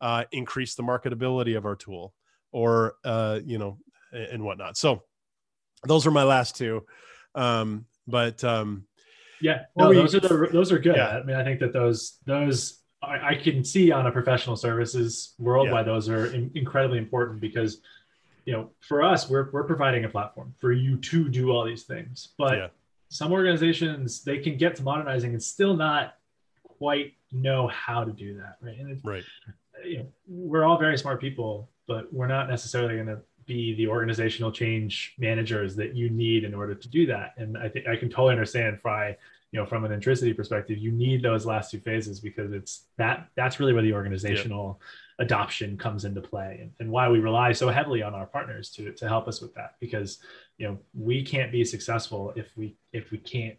[0.00, 2.14] uh, increase the marketability of our tool,
[2.52, 3.78] or uh, you know,
[4.12, 4.76] and whatnot.
[4.76, 5.02] So
[5.84, 6.86] those are my last two.
[7.34, 8.86] Um, but um,
[9.40, 10.96] yeah, no, we, those are the, those are good.
[10.96, 11.08] Yeah.
[11.08, 15.34] I mean, I think that those those I, I can see on a professional services
[15.38, 15.72] world yeah.
[15.72, 17.80] why those are in, incredibly important because
[18.46, 21.82] you know, for us, we're we're providing a platform for you to do all these
[21.82, 22.28] things.
[22.38, 22.68] But yeah.
[23.08, 26.14] some organizations they can get to modernizing and still not
[26.62, 28.78] quite know how to do that, right?
[28.78, 29.24] And right.
[29.84, 33.88] You know, we're all very smart people, but we're not necessarily going to be the
[33.88, 37.34] organizational change managers that you need in order to do that.
[37.36, 39.16] And I think I can totally understand Fry,
[39.50, 43.28] you know, from an intricity perspective, you need those last two phases because it's that
[43.34, 44.80] that's really where the organizational
[45.18, 48.92] adoption comes into play and, and why we rely so heavily on our partners to,
[48.92, 49.76] to help us with that.
[49.80, 50.18] Because
[50.58, 53.56] you know we can't be successful if we if we can't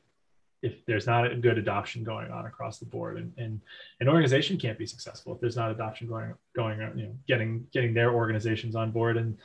[0.62, 3.18] if there's not a good adoption going on across the board.
[3.18, 3.62] And, and
[4.00, 7.94] an organization can't be successful if there's not adoption going going you know getting getting
[7.94, 9.38] their organizations on board and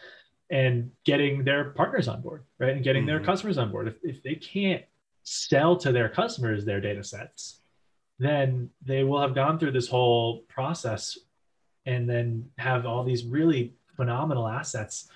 [0.51, 2.75] and getting their partners on board right?
[2.75, 3.09] And getting mm-hmm.
[3.09, 3.89] their customers on board.
[3.89, 4.85] If, if they can't
[5.23, 7.61] sell to their customers their data sets
[8.19, 11.19] then they will have gone through this whole process
[11.87, 15.09] and then have all these really phenomenal assets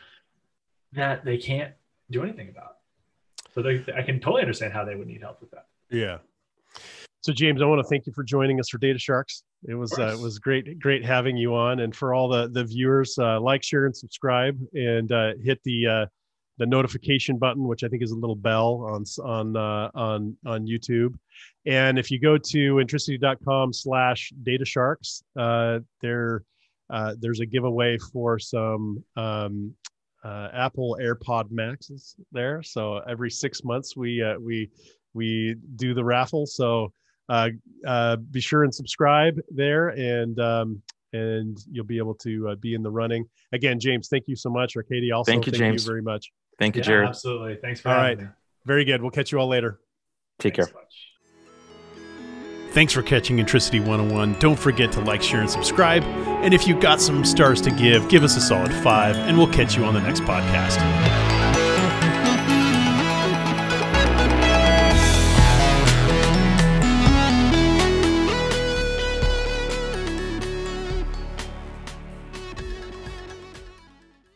[0.92, 1.72] that they can't
[2.10, 2.78] do anything about.
[3.54, 5.66] So they, I can totally understand how they would need help with that.
[5.90, 6.18] Yeah.
[7.22, 9.42] So James, I want to thank you for joining us for Data Sharks.
[9.66, 12.62] It was uh, it was great great having you on, and for all the the
[12.62, 16.06] viewers, uh, like, share, and subscribe, and uh, hit the uh,
[16.58, 20.66] the notification button, which I think is a little bell on on uh, on on
[20.66, 21.14] YouTube.
[21.66, 26.44] And if you go to intricity.com slash data sharks, uh, there
[26.91, 29.74] uh, there's a giveaway for some um,
[30.24, 32.62] uh, Apple AirPod Maxes there.
[32.62, 34.70] So every six months we uh, we
[35.14, 36.47] we do the raffle.
[36.47, 36.93] So
[37.28, 37.51] uh,
[37.87, 40.82] uh, be sure and subscribe there, and um,
[41.12, 43.26] and you'll be able to be in the running.
[43.53, 44.76] Again, James, thank you so much.
[44.76, 45.84] Arcadia, also thank you, thank James.
[45.84, 46.32] you very much.
[46.59, 47.09] Thank you, yeah, Jared.
[47.09, 47.57] Absolutely.
[47.57, 48.26] Thanks for all having right.
[48.26, 48.32] me.
[48.64, 49.03] Very good.
[49.03, 49.80] We'll catch you all later.
[50.39, 50.82] Take Thanks care.
[52.76, 54.34] Thanks for catching Intricity 101.
[54.38, 56.02] Don't forget to like, share, and subscribe.
[56.42, 59.50] And if you've got some stars to give, give us a solid five, and we'll
[59.50, 61.25] catch you on the next podcast.